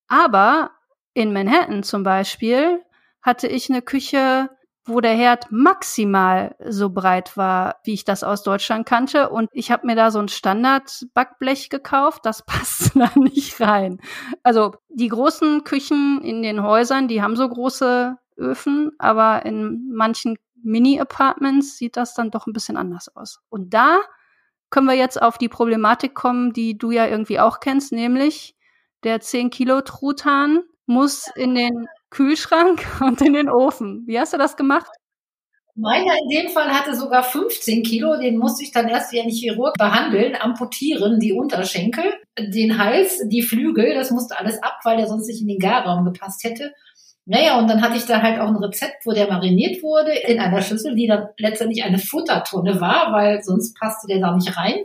Aber 0.07 0.71
in 1.15 1.33
Manhattan 1.33 1.81
zum 1.81 2.03
Beispiel 2.03 2.83
hatte 3.23 3.47
ich 3.47 3.69
eine 3.69 3.81
Küche, 3.81 4.49
wo 4.85 5.01
der 5.01 5.13
Herd 5.13 5.51
maximal 5.51 6.55
so 6.67 6.89
breit 6.89 7.37
war, 7.37 7.77
wie 7.83 7.93
ich 7.93 8.05
das 8.05 8.23
aus 8.23 8.43
Deutschland 8.43 8.85
kannte. 8.85 9.29
Und 9.29 9.49
ich 9.53 9.71
habe 9.71 9.85
mir 9.85 9.95
da 9.95 10.11
so 10.11 10.19
ein 10.19 10.29
Standard-Backblech 10.29 11.69
gekauft, 11.69 12.25
das 12.25 12.41
passt 12.45 12.95
da 12.95 13.11
nicht 13.15 13.59
rein. 13.61 13.99
Also 14.43 14.75
die 14.89 15.09
großen 15.09 15.63
Küchen 15.63 16.21
in 16.23 16.41
den 16.41 16.63
Häusern, 16.63 17.07
die 17.07 17.21
haben 17.21 17.35
so 17.35 17.47
große 17.47 18.17
Öfen, 18.37 18.91
aber 18.97 19.45
in 19.45 19.91
manchen 19.93 20.37
Mini-Apartments 20.63 21.77
sieht 21.77 21.97
das 21.97 22.13
dann 22.13 22.31
doch 22.31 22.47
ein 22.47 22.53
bisschen 22.53 22.77
anders 22.77 23.15
aus. 23.15 23.39
Und 23.49 23.73
da 23.73 23.99
können 24.69 24.87
wir 24.87 24.95
jetzt 24.95 25.21
auf 25.21 25.37
die 25.37 25.49
Problematik 25.49 26.13
kommen, 26.13 26.53
die 26.53 26.77
du 26.77 26.91
ja 26.91 27.07
irgendwie 27.07 27.39
auch 27.39 27.59
kennst, 27.59 27.91
nämlich 27.91 28.55
der 29.03 29.21
10 29.21 29.49
Kilo 29.49 29.81
Truthahn 29.81 30.63
muss 30.85 31.29
in 31.35 31.55
den 31.55 31.87
Kühlschrank 32.09 32.85
und 33.01 33.21
in 33.21 33.33
den 33.33 33.49
Ofen. 33.49 34.03
Wie 34.05 34.19
hast 34.19 34.33
du 34.33 34.37
das 34.37 34.57
gemacht? 34.57 34.91
Meiner 35.75 36.13
in 36.17 36.27
dem 36.29 36.49
Fall 36.49 36.69
hatte 36.73 36.93
sogar 36.93 37.23
15 37.23 37.83
Kilo, 37.83 38.17
den 38.17 38.37
musste 38.37 38.63
ich 38.63 38.71
dann 38.71 38.89
erst 38.89 39.13
wie 39.13 39.21
ein 39.21 39.29
Chirurg 39.29 39.75
behandeln, 39.77 40.35
amputieren, 40.35 41.19
die 41.19 41.31
Unterschenkel, 41.31 42.03
den 42.37 42.77
Hals, 42.77 43.21
die 43.27 43.41
Flügel, 43.41 43.93
das 43.93 44.11
musste 44.11 44.37
alles 44.37 44.61
ab, 44.61 44.79
weil 44.83 44.97
der 44.97 45.07
sonst 45.07 45.27
nicht 45.27 45.41
in 45.41 45.47
den 45.47 45.59
Garraum 45.59 46.03
gepasst 46.03 46.43
hätte. 46.43 46.73
Naja, 47.25 47.59
und 47.59 47.69
dann 47.69 47.81
hatte 47.81 47.95
ich 47.95 48.05
da 48.05 48.21
halt 48.21 48.39
auch 48.39 48.47
ein 48.47 48.57
Rezept, 48.57 49.05
wo 49.05 49.13
der 49.13 49.27
mariniert 49.27 49.81
wurde 49.81 50.11
in 50.11 50.39
einer 50.39 50.61
Schüssel, 50.61 50.95
die 50.95 51.07
dann 51.07 51.27
letztendlich 51.37 51.83
eine 51.83 51.99
Futtertonne 51.99 52.81
war, 52.81 53.13
weil 53.13 53.41
sonst 53.43 53.79
passte 53.79 54.07
der 54.07 54.19
da 54.19 54.35
nicht 54.35 54.57
rein. 54.57 54.83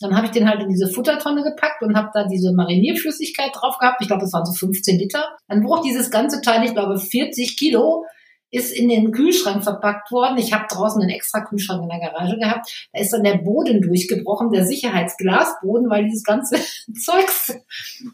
Dann 0.00 0.16
habe 0.16 0.26
ich 0.26 0.32
den 0.32 0.48
halt 0.48 0.62
in 0.62 0.68
diese 0.68 0.88
Futtertonne 0.88 1.42
gepackt 1.42 1.82
und 1.82 1.96
habe 1.96 2.10
da 2.12 2.26
diese 2.26 2.52
Marinierflüssigkeit 2.52 3.50
drauf 3.54 3.78
gehabt. 3.78 4.00
Ich 4.00 4.08
glaube, 4.08 4.22
das 4.22 4.32
waren 4.32 4.46
so 4.46 4.52
15 4.52 4.98
Liter. 4.98 5.36
Dann 5.48 5.62
braucht 5.62 5.84
dieses 5.84 6.10
ganze 6.10 6.40
Teil, 6.40 6.64
ich 6.64 6.72
glaube, 6.72 6.98
40 6.98 7.56
Kilo 7.56 8.04
ist 8.50 8.76
in 8.76 8.88
den 8.88 9.12
Kühlschrank 9.12 9.62
verpackt 9.62 10.10
worden. 10.10 10.38
Ich 10.38 10.52
habe 10.52 10.66
draußen 10.68 11.00
einen 11.00 11.10
extra 11.10 11.40
Kühlschrank 11.40 11.82
in 11.82 11.88
der 11.88 12.10
Garage 12.10 12.36
gehabt. 12.36 12.88
Da 12.92 13.00
ist 13.00 13.12
dann 13.12 13.22
der 13.22 13.38
Boden 13.38 13.80
durchgebrochen, 13.80 14.50
der 14.50 14.66
Sicherheitsglasboden, 14.66 15.88
weil 15.88 16.04
dieses 16.04 16.24
ganze 16.24 16.56
Zeugs 17.00 17.54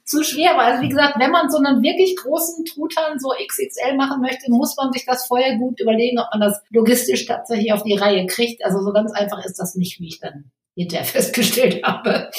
zu 0.04 0.22
schwer 0.22 0.50
war. 0.56 0.64
Also 0.64 0.82
wie 0.82 0.88
gesagt, 0.88 1.18
wenn 1.18 1.30
man 1.30 1.50
so 1.50 1.58
einen 1.58 1.82
wirklich 1.82 2.16
großen 2.16 2.64
Truthahn 2.66 3.18
so 3.18 3.30
XXL 3.30 3.96
machen 3.96 4.20
möchte, 4.20 4.50
muss 4.50 4.76
man 4.76 4.92
sich 4.92 5.06
das 5.06 5.26
vorher 5.26 5.56
gut 5.56 5.80
überlegen, 5.80 6.18
ob 6.18 6.26
man 6.32 6.40
das 6.40 6.60
logistisch 6.70 7.24
tatsächlich 7.24 7.72
auf 7.72 7.82
die 7.82 7.96
Reihe 7.96 8.26
kriegt. 8.26 8.64
Also 8.64 8.82
so 8.82 8.92
ganz 8.92 9.12
einfach 9.12 9.42
ist 9.44 9.58
das 9.58 9.74
nicht, 9.74 10.00
wie 10.00 10.08
ich 10.08 10.20
dann 10.20 10.50
hinterher 10.76 11.04
festgestellt 11.06 11.84
habe. 11.84 12.30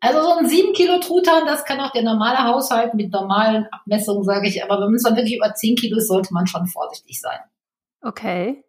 Also 0.00 0.22
so 0.22 0.36
ein 0.38 0.46
7 0.46 0.72
Kilo 0.74 1.00
Truthahn, 1.00 1.46
das 1.46 1.64
kann 1.64 1.80
auch 1.80 1.90
der 1.90 2.02
normale 2.02 2.44
Haushalt 2.44 2.94
mit 2.94 3.12
normalen 3.12 3.66
Abmessungen, 3.70 4.24
sage 4.24 4.48
ich. 4.48 4.62
Aber 4.62 4.80
wenn 4.80 4.94
es 4.94 5.02
dann 5.02 5.16
wirklich 5.16 5.36
über 5.36 5.54
10 5.54 5.76
Kilo 5.76 5.98
ist, 5.98 6.08
sollte 6.08 6.34
man 6.34 6.46
schon 6.46 6.66
vorsichtig 6.66 7.20
sein. 7.20 7.38
Okay. 8.02 8.62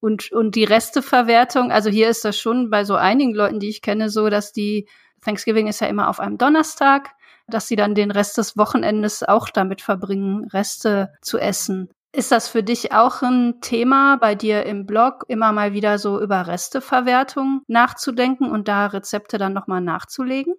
Und, 0.00 0.32
und 0.32 0.54
die 0.54 0.64
Resteverwertung, 0.64 1.70
also 1.70 1.90
hier 1.90 2.08
ist 2.08 2.24
das 2.24 2.38
schon 2.38 2.70
bei 2.70 2.84
so 2.84 2.94
einigen 2.94 3.34
Leuten, 3.34 3.60
die 3.60 3.68
ich 3.68 3.82
kenne, 3.82 4.08
so, 4.08 4.30
dass 4.30 4.52
die 4.52 4.88
Thanksgiving 5.22 5.66
ist 5.66 5.80
ja 5.80 5.88
immer 5.88 6.08
auf 6.08 6.20
einem 6.20 6.38
Donnerstag, 6.38 7.10
dass 7.48 7.68
sie 7.68 7.76
dann 7.76 7.94
den 7.94 8.10
Rest 8.10 8.38
des 8.38 8.56
Wochenendes 8.56 9.22
auch 9.22 9.50
damit 9.50 9.82
verbringen, 9.82 10.48
Reste 10.48 11.12
zu 11.20 11.38
essen. 11.38 11.90
Ist 12.12 12.32
das 12.32 12.48
für 12.48 12.64
dich 12.64 12.92
auch 12.92 13.22
ein 13.22 13.60
Thema 13.60 14.16
bei 14.16 14.34
dir 14.34 14.66
im 14.66 14.84
Blog, 14.84 15.24
immer 15.28 15.52
mal 15.52 15.74
wieder 15.74 15.98
so 15.98 16.20
über 16.20 16.48
Resteverwertung 16.48 17.62
nachzudenken 17.68 18.50
und 18.50 18.66
da 18.66 18.86
Rezepte 18.86 19.38
dann 19.38 19.52
nochmal 19.52 19.80
nachzulegen? 19.80 20.54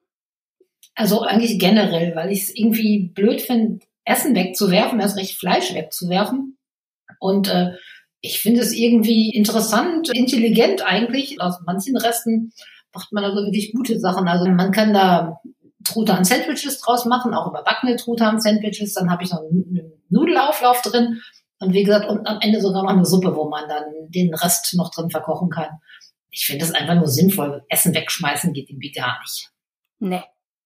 Also 0.96 1.22
eigentlich 1.22 1.60
generell, 1.60 2.16
weil 2.16 2.32
ich 2.32 2.44
es 2.44 2.56
irgendwie 2.56 3.10
blöd 3.14 3.42
finde, 3.42 3.80
Essen 4.06 4.34
wegzuwerfen, 4.34 5.00
erst 5.00 5.18
recht 5.18 5.38
Fleisch 5.38 5.74
wegzuwerfen. 5.74 6.58
Und 7.20 7.50
äh, 7.50 7.74
ich 8.22 8.40
finde 8.40 8.62
es 8.62 8.74
irgendwie 8.74 9.30
interessant, 9.32 10.10
intelligent 10.14 10.86
eigentlich. 10.86 11.42
Aus 11.42 11.60
manchen 11.66 11.98
Resten 11.98 12.54
macht 12.94 13.12
man 13.12 13.24
also 13.24 13.44
wirklich 13.44 13.74
gute 13.74 14.00
Sachen. 14.00 14.28
Also 14.28 14.50
man 14.50 14.72
kann 14.72 14.94
da 14.94 15.42
Truthahn-Sandwiches 15.84 16.80
draus 16.80 17.06
machen, 17.06 17.34
auch 17.34 17.48
überbackene 17.48 17.96
Truthahn-Sandwiches. 17.96 18.94
Dann 18.94 19.12
habe 19.12 19.24
ich 19.24 19.32
noch 19.32 19.40
einen 19.40 19.92
Nudelauflauf 20.10 20.82
drin. 20.82 21.22
Und 21.62 21.74
wie 21.74 21.84
gesagt, 21.84 22.10
und 22.10 22.28
am 22.28 22.40
Ende 22.42 22.60
sogar 22.60 22.82
noch 22.84 22.90
eine 22.90 23.06
Suppe, 23.06 23.36
wo 23.36 23.48
man 23.48 23.70
dann 23.70 23.84
den 24.10 24.34
Rest 24.34 24.74
noch 24.76 24.90
drin 24.90 25.12
verkochen 25.12 25.52
kann. 25.52 25.80
Ich 26.32 26.46
finde 26.46 26.66
das 26.66 26.74
einfach 26.74 26.96
nur 26.96 27.08
sinnvoll. 27.08 27.64
Essen 27.70 27.94
wegschmeißen 27.94 28.52
geht 28.52 28.70
irgendwie 28.70 28.92
gar 28.92 29.20
nicht. 29.20 29.52
Nee, 30.00 30.24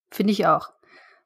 finde 0.09 0.31
ich 0.31 0.47
auch. 0.47 0.69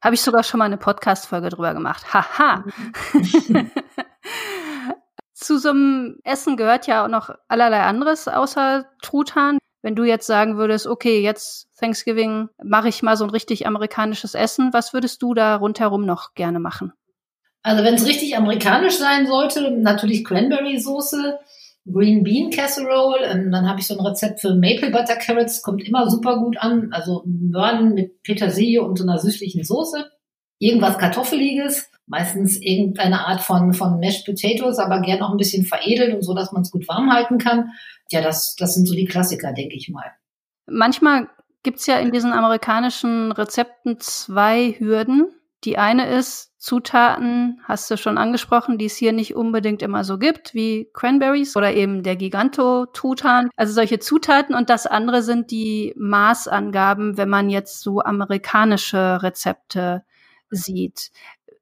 Habe 0.02 0.16
ich 0.16 0.22
sogar 0.22 0.42
schon 0.42 0.58
mal 0.58 0.64
eine 0.64 0.76
Podcast-Folge 0.76 1.50
drüber 1.50 1.72
gemacht. 1.72 2.12
Haha. 2.12 2.64
Mhm. 3.12 3.70
Zu 5.34 5.58
so 5.58 5.70
einem 5.70 6.18
Essen 6.24 6.56
gehört 6.56 6.88
ja 6.88 7.04
auch 7.04 7.08
noch 7.08 7.30
allerlei 7.46 7.82
anderes 7.82 8.26
außer 8.26 8.86
Truthahn. 9.02 9.58
Wenn 9.82 9.94
du 9.94 10.02
jetzt 10.02 10.26
sagen 10.26 10.56
würdest, 10.56 10.88
okay, 10.88 11.20
jetzt 11.20 11.68
Thanksgiving 11.78 12.48
mache 12.62 12.88
ich 12.88 13.02
mal 13.02 13.16
so 13.16 13.24
ein 13.24 13.30
richtig 13.30 13.68
amerikanisches 13.68 14.34
Essen, 14.34 14.72
was 14.72 14.92
würdest 14.92 15.22
du 15.22 15.32
da 15.32 15.56
rundherum 15.56 16.04
noch 16.04 16.34
gerne 16.34 16.58
machen? 16.58 16.92
Also 17.62 17.84
wenn 17.84 17.94
es 17.94 18.06
richtig 18.06 18.36
amerikanisch 18.36 18.96
sein 18.96 19.26
sollte, 19.26 19.70
natürlich 19.70 20.24
Cranberry-Soße, 20.24 21.38
Green 21.90 22.22
Bean 22.22 22.50
Casserole, 22.50 23.26
ähm, 23.26 23.50
dann 23.50 23.68
habe 23.68 23.80
ich 23.80 23.86
so 23.86 23.98
ein 23.98 24.06
Rezept 24.06 24.40
für 24.40 24.54
Maple 24.54 24.90
Butter 24.90 25.16
Carrots, 25.16 25.62
kommt 25.62 25.86
immer 25.86 26.10
super 26.10 26.38
gut 26.38 26.58
an. 26.58 26.92
Also 26.92 27.22
Möhren 27.26 27.94
mit 27.94 28.22
Petersilie 28.22 28.82
und 28.82 28.98
so 28.98 29.04
einer 29.04 29.18
süßlichen 29.18 29.64
Soße. 29.64 30.10
Irgendwas 30.58 30.98
Kartoffeliges, 30.98 31.90
meistens 32.06 32.60
irgendeine 32.60 33.26
Art 33.26 33.40
von, 33.40 33.72
von 33.72 33.98
Mashed 33.98 34.26
Potatoes, 34.26 34.78
aber 34.78 35.00
gern 35.00 35.22
auch 35.22 35.30
ein 35.30 35.38
bisschen 35.38 35.64
veredelt 35.64 36.14
und 36.14 36.22
so, 36.22 36.34
dass 36.34 36.52
man 36.52 36.62
es 36.62 36.70
gut 36.70 36.86
warm 36.86 37.10
halten 37.12 37.38
kann. 37.38 37.70
Ja, 38.10 38.20
das, 38.20 38.56
das 38.56 38.74
sind 38.74 38.86
so 38.86 38.94
die 38.94 39.06
Klassiker, 39.06 39.52
denke 39.52 39.76
ich 39.76 39.88
mal. 39.88 40.12
Manchmal 40.66 41.28
gibt's 41.62 41.86
ja 41.86 41.98
in 41.98 42.12
diesen 42.12 42.32
amerikanischen 42.32 43.32
Rezepten 43.32 43.98
zwei 44.00 44.74
Hürden. 44.78 45.28
Die 45.64 45.76
eine 45.76 46.08
ist, 46.08 46.50
Zutaten, 46.58 47.60
hast 47.64 47.90
du 47.90 47.96
schon 47.96 48.18
angesprochen, 48.18 48.78
die 48.78 48.86
es 48.86 48.96
hier 48.96 49.12
nicht 49.12 49.34
unbedingt 49.34 49.82
immer 49.82 50.04
so 50.04 50.18
gibt, 50.18 50.54
wie 50.54 50.90
Cranberries 50.92 51.56
oder 51.56 51.72
eben 51.74 52.02
der 52.02 52.16
Giganto-Tutan. 52.16 53.50
Also 53.56 53.72
solche 53.74 53.98
Zutaten 53.98 54.54
und 54.54 54.70
das 54.70 54.86
andere 54.86 55.22
sind 55.22 55.50
die 55.50 55.94
Maßangaben, 55.96 57.16
wenn 57.16 57.28
man 57.28 57.50
jetzt 57.50 57.80
so 57.80 58.00
amerikanische 58.00 59.22
Rezepte 59.22 60.04
sieht. 60.50 61.10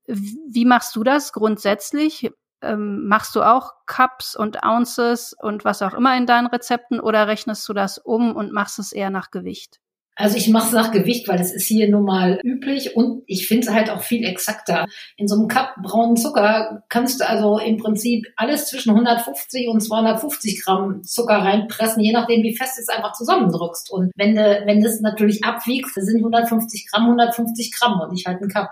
Wie 0.07 0.65
machst 0.65 0.95
du 0.97 1.05
das 1.05 1.33
grundsätzlich? 1.33 2.33
Ähm, 2.61 3.07
machst 3.07 3.37
du 3.37 3.43
auch 3.43 3.75
Cups 3.87 4.35
und 4.35 4.65
Ounces 4.65 5.33
und 5.33 5.65
was 5.65 5.83
auch 5.83 5.95
immer 5.95 6.17
in 6.17 6.27
deinen 6.27 6.47
Rezepten 6.49 6.99
oder 6.99 7.29
rechnest 7.29 7.69
du 7.69 7.73
das 7.73 7.99
um 7.99 8.35
und 8.35 8.53
machst 8.53 8.79
es 8.79 8.93
eher 8.93 9.11
nach 9.11 9.31
Gewicht? 9.31 9.81
Also 10.19 10.37
ich 10.37 10.49
mache 10.49 10.67
es 10.67 10.73
nach 10.73 10.91
Gewicht, 10.91 11.29
weil 11.29 11.41
es 11.41 11.53
ist 11.53 11.69
hier 11.69 11.89
nun 11.89 12.05
mal 12.05 12.41
üblich 12.43 12.97
und 12.97 13.23
ich 13.27 13.47
finde 13.47 13.69
es 13.69 13.73
halt 13.73 13.89
auch 13.89 14.03
viel 14.03 14.25
exakter. 14.25 14.85
In 15.17 15.29
so 15.29 15.37
einem 15.37 15.47
Cup 15.47 15.77
braunen 15.81 16.17
Zucker 16.17 16.83
kannst 16.89 17.21
du 17.21 17.29
also 17.29 17.59
im 17.59 17.77
Prinzip 17.77 18.27
alles 18.35 18.67
zwischen 18.67 18.91
150 18.91 19.69
und 19.69 19.81
250 19.81 20.65
Gramm 20.65 21.05
Zucker 21.05 21.37
reinpressen, 21.37 22.03
je 22.03 22.13
nachdem 22.13 22.43
wie 22.43 22.57
fest 22.57 22.81
es 22.81 22.89
einfach 22.89 23.13
zusammendrückst. 23.13 23.93
Und 23.93 24.11
wenn 24.17 24.35
du 24.35 24.63
wenn 24.67 24.81
du 24.81 24.89
es 24.89 25.01
natürlich 25.01 25.45
abwiegst, 25.45 25.95
sind 25.95 26.17
150 26.17 26.89
Gramm 26.91 27.05
150 27.05 27.71
Gramm 27.71 28.01
und 28.01 28.11
nicht 28.11 28.27
halt 28.27 28.43
ein 28.43 28.49
Cup. 28.49 28.71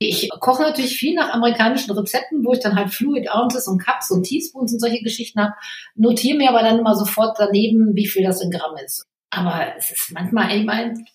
Ich 0.00 0.28
koche 0.40 0.62
natürlich 0.62 0.96
viel 0.96 1.14
nach 1.14 1.32
amerikanischen 1.32 1.92
Rezepten, 1.92 2.44
wo 2.44 2.54
ich 2.54 2.60
dann 2.60 2.74
halt 2.74 2.90
Fluid 2.90 3.30
Ounces 3.30 3.68
und 3.68 3.78
Cups 3.78 4.10
und 4.10 4.24
Teaspoons 4.24 4.72
und 4.72 4.80
solche 4.80 5.04
Geschichten 5.04 5.40
habe. 5.40 5.54
Notiere 5.94 6.38
mir 6.38 6.48
aber 6.50 6.62
dann 6.62 6.80
immer 6.80 6.96
sofort 6.96 7.36
daneben, 7.38 7.94
wie 7.94 8.06
viel 8.08 8.24
das 8.24 8.42
in 8.42 8.50
Gramm 8.50 8.76
ist. 8.84 9.07
Aber 9.30 9.76
es 9.76 9.90
ist 9.90 10.12
manchmal 10.12 10.56
eben 10.56 10.70
ein, 10.70 11.06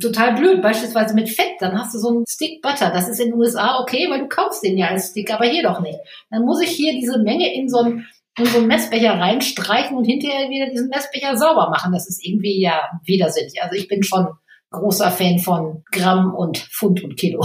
total 0.00 0.34
blöd. 0.34 0.62
Beispielsweise 0.62 1.14
mit 1.14 1.28
Fett, 1.28 1.56
dann 1.60 1.78
hast 1.78 1.94
du 1.94 1.98
so 1.98 2.08
einen 2.08 2.24
Stick 2.28 2.62
Butter. 2.62 2.90
Das 2.90 3.08
ist 3.08 3.18
in 3.18 3.30
den 3.30 3.38
USA 3.38 3.80
okay, 3.80 4.06
weil 4.08 4.20
du 4.20 4.28
kaufst 4.28 4.62
den 4.62 4.78
ja 4.78 4.88
als 4.88 5.10
Stick, 5.10 5.32
aber 5.32 5.44
hier 5.44 5.64
doch 5.64 5.80
nicht. 5.80 5.98
Dann 6.30 6.44
muss 6.44 6.62
ich 6.62 6.70
hier 6.70 6.92
diese 6.92 7.18
Menge 7.18 7.52
in 7.52 7.68
so 7.68 7.78
einen, 7.78 8.06
in 8.38 8.46
so 8.46 8.58
einen 8.58 8.68
Messbecher 8.68 9.18
reinstreichen 9.18 9.96
und 9.96 10.04
hinterher 10.04 10.48
wieder 10.48 10.70
diesen 10.70 10.88
Messbecher 10.88 11.36
sauber 11.36 11.68
machen. 11.70 11.92
Das 11.92 12.08
ist 12.08 12.24
irgendwie 12.24 12.60
ja 12.60 12.88
widersinnig. 13.04 13.60
Also 13.60 13.74
ich 13.74 13.88
bin 13.88 14.04
schon 14.04 14.28
großer 14.70 15.10
Fan 15.10 15.38
von 15.38 15.82
Gramm 15.90 16.34
und 16.34 16.58
Pfund 16.58 17.02
und 17.02 17.16
Kilo. 17.16 17.44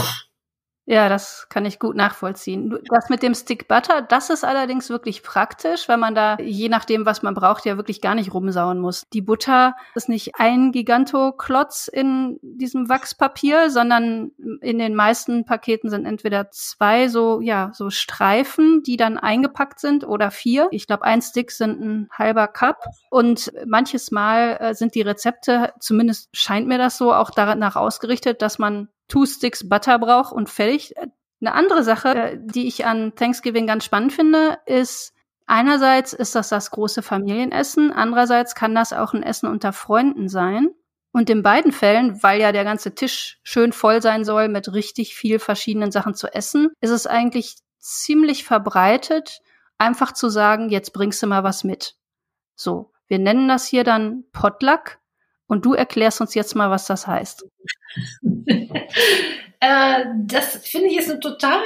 Ja, 0.86 1.08
das 1.08 1.48
kann 1.48 1.64
ich 1.64 1.80
gut 1.80 1.96
nachvollziehen. 1.96 2.78
Das 2.90 3.10
mit 3.10 3.24
dem 3.24 3.34
Stick 3.34 3.70
Butter, 3.70 4.02
das 4.02 4.30
ist 4.30 4.44
allerdings 4.44 4.90
wirklich 4.90 5.24
praktisch, 5.24 5.88
weil 5.88 5.98
man 5.98 6.14
da, 6.14 6.36
je 6.42 6.68
nachdem, 6.68 7.06
was 7.06 7.24
man 7.24 7.34
braucht, 7.34 7.66
ja 7.66 7.78
wirklich 7.78 8.02
gar 8.02 8.16
nicht 8.16 8.34
rumsauen 8.34 8.80
muss. 8.80 9.04
Die 9.14 9.22
Butter 9.22 9.76
ist 9.96 10.10
nicht 10.10 10.32
ein 10.40 10.74
Gigantoklotz 10.74 11.88
in 11.88 12.38
diesem 12.42 12.90
Wachspapier, 12.90 13.70
sondern 13.70 14.32
in 14.60 14.78
den 14.78 14.94
meisten 14.94 15.46
Paketen 15.46 15.90
sind 15.90 16.06
entweder 16.06 16.52
zwei 16.52 17.08
so, 17.08 17.40
ja, 17.40 17.72
so 17.74 17.90
Streifen, 17.90 18.84
die 18.84 18.98
dann 18.98 19.18
eingepackt 19.18 19.80
sind 19.80 20.06
oder 20.06 20.32
vier. 20.32 20.68
Ich 20.72 20.86
glaube, 20.86 21.06
ein 21.06 21.22
Stick 21.22 21.52
sind 21.52 21.80
ein 21.80 22.10
halber 22.12 22.50
Cup 22.50 22.84
und 23.10 23.54
manches 23.66 24.12
Mal 24.12 24.58
äh, 24.60 24.74
sind 24.74 24.96
die 24.96 25.02
Rezepte, 25.02 25.72
zumindest 25.80 26.28
scheint 26.34 26.68
mir 26.68 26.78
das 26.78 26.98
so, 26.98 27.14
auch 27.14 27.30
danach 27.30 27.78
ausgerichtet, 27.78 28.42
dass 28.42 28.60
man 28.60 28.90
Two 29.14 29.28
Sticks 29.28 29.70
Butter 29.70 30.00
brauche 30.00 30.34
und 30.34 30.50
fertig. 30.50 30.96
Eine 31.40 31.54
andere 31.54 31.84
Sache, 31.84 32.16
äh, 32.16 32.38
die 32.42 32.68
ich 32.68 32.88
an 32.88 33.14
Thanksgiving 33.16 33.68
ganz 33.68 33.86
spannend 33.86 34.12
finde, 34.12 34.58
ist, 34.66 35.14
einerseits 35.46 36.14
ist 36.14 36.34
das 36.34 36.50
das 36.50 36.72
große 36.72 37.04
Familienessen, 37.04 37.92
andererseits 37.92 38.56
kann 38.56 38.74
das 38.74 38.92
auch 38.92 39.14
ein 39.14 39.22
Essen 39.22 39.48
unter 39.48 39.72
Freunden 39.72 40.30
sein. 40.30 40.70
Und 41.12 41.30
in 41.30 41.44
beiden 41.44 41.72
Fällen, 41.72 42.24
weil 42.24 42.42
ja 42.42 42.52
der 42.52 42.64
ganze 42.64 42.96
Tisch 42.96 43.40
schön 43.44 43.72
voll 43.72 44.02
sein 44.02 44.26
soll 44.26 44.48
mit 44.48 44.74
richtig 44.74 45.14
viel 45.14 45.38
verschiedenen 45.38 45.92
Sachen 45.92 46.16
zu 46.16 46.34
essen, 46.34 46.72
ist 46.82 46.90
es 46.90 47.06
eigentlich 47.06 47.58
ziemlich 47.78 48.46
verbreitet, 48.46 49.42
einfach 49.78 50.14
zu 50.14 50.30
sagen, 50.30 50.70
jetzt 50.70 50.92
bringst 50.92 51.22
du 51.22 51.28
mal 51.28 51.44
was 51.44 51.64
mit. 51.64 51.98
So, 52.56 52.92
wir 53.06 53.20
nennen 53.20 53.48
das 53.48 53.68
hier 53.68 53.84
dann 53.84 54.24
Potluck 54.32 54.98
und 55.54 55.64
du 55.64 55.74
erklärst 55.74 56.20
uns 56.20 56.34
jetzt 56.34 56.56
mal, 56.56 56.72
was 56.72 56.88
das 56.88 57.06
heißt. 57.06 57.46
äh, 58.48 60.06
das 60.26 60.58
finde 60.68 60.88
ich 60.88 60.98
ist 60.98 61.12
eine 61.12 61.20
total 61.20 61.62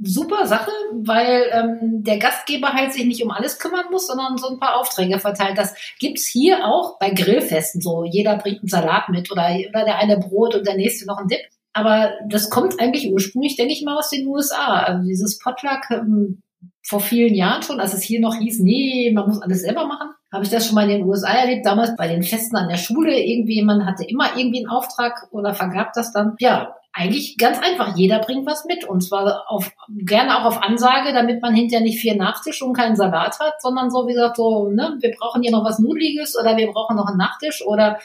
super 0.00 0.46
Sache, 0.46 0.70
weil 0.92 1.50
ähm, 1.52 2.04
der 2.04 2.18
Gastgeber 2.18 2.68
halt 2.68 2.92
sich 2.92 3.04
nicht 3.04 3.24
um 3.24 3.32
alles 3.32 3.58
kümmern 3.58 3.86
muss, 3.90 4.06
sondern 4.06 4.38
so 4.38 4.48
ein 4.48 4.60
paar 4.60 4.76
Aufträge 4.76 5.18
verteilt. 5.18 5.58
Das 5.58 5.74
gibt's 5.98 6.28
hier 6.28 6.64
auch 6.64 7.00
bei 7.00 7.10
Grillfesten 7.10 7.80
so. 7.80 8.04
Jeder 8.04 8.36
bringt 8.36 8.60
einen 8.60 8.68
Salat 8.68 9.08
mit 9.08 9.32
oder, 9.32 9.48
oder 9.68 9.84
der 9.84 9.98
eine 9.98 10.18
Brot 10.18 10.54
und 10.54 10.66
der 10.66 10.76
nächste 10.76 11.06
noch 11.06 11.18
einen 11.18 11.28
Dip. 11.28 11.40
Aber 11.72 12.12
das 12.28 12.50
kommt 12.50 12.80
eigentlich 12.80 13.12
ursprünglich, 13.12 13.56
denke 13.56 13.72
ich 13.72 13.82
mal, 13.82 13.98
aus 13.98 14.10
den 14.10 14.28
USA. 14.28 14.82
Also 14.82 15.08
dieses 15.08 15.38
Potluck 15.38 15.90
ähm, 15.90 16.42
vor 16.86 17.00
vielen 17.00 17.34
Jahren 17.34 17.62
schon, 17.62 17.80
als 17.80 17.94
es 17.94 18.02
hier 18.02 18.20
noch 18.20 18.36
hieß, 18.36 18.60
nee, 18.60 19.10
man 19.12 19.26
muss 19.26 19.42
alles 19.42 19.62
selber 19.62 19.86
machen, 19.86 20.10
habe 20.32 20.44
ich 20.44 20.50
das 20.50 20.66
schon 20.66 20.74
mal 20.74 20.88
in 20.88 20.98
den 20.98 21.08
USA 21.08 21.30
erlebt, 21.30 21.64
damals 21.64 21.96
bei 21.96 22.08
den 22.08 22.22
Festen 22.22 22.56
an 22.56 22.68
der 22.68 22.76
Schule. 22.76 23.18
Irgendwie 23.18 23.56
jemand 23.56 23.86
hatte 23.86 24.04
immer 24.04 24.36
irgendwie 24.36 24.58
einen 24.58 24.68
Auftrag 24.68 25.28
oder 25.30 25.54
vergab 25.54 25.92
das 25.94 26.12
dann. 26.12 26.34
Ja, 26.38 26.74
eigentlich 26.92 27.36
ganz 27.38 27.58
einfach. 27.60 27.96
Jeder 27.96 28.18
bringt 28.18 28.46
was 28.46 28.64
mit 28.64 28.84
und 28.84 29.02
zwar 29.02 29.44
auf, 29.48 29.70
gerne 29.88 30.38
auch 30.38 30.44
auf 30.44 30.62
Ansage, 30.62 31.12
damit 31.12 31.40
man 31.40 31.54
hinterher 31.54 31.84
nicht 31.84 32.00
vier 32.00 32.16
Nachtisch 32.16 32.60
und 32.60 32.74
keinen 32.74 32.96
Salat 32.96 33.38
hat, 33.40 33.60
sondern 33.60 33.90
so 33.90 34.06
wie 34.06 34.14
gesagt 34.14 34.36
so, 34.36 34.68
ne, 34.68 34.96
wir 35.00 35.12
brauchen 35.18 35.42
hier 35.42 35.52
noch 35.52 35.64
was 35.64 35.78
Nudliges 35.78 36.36
oder 36.38 36.56
wir 36.56 36.70
brauchen 36.72 36.96
noch 36.96 37.06
einen 37.06 37.18
Nachtisch 37.18 37.64
oder 37.64 37.98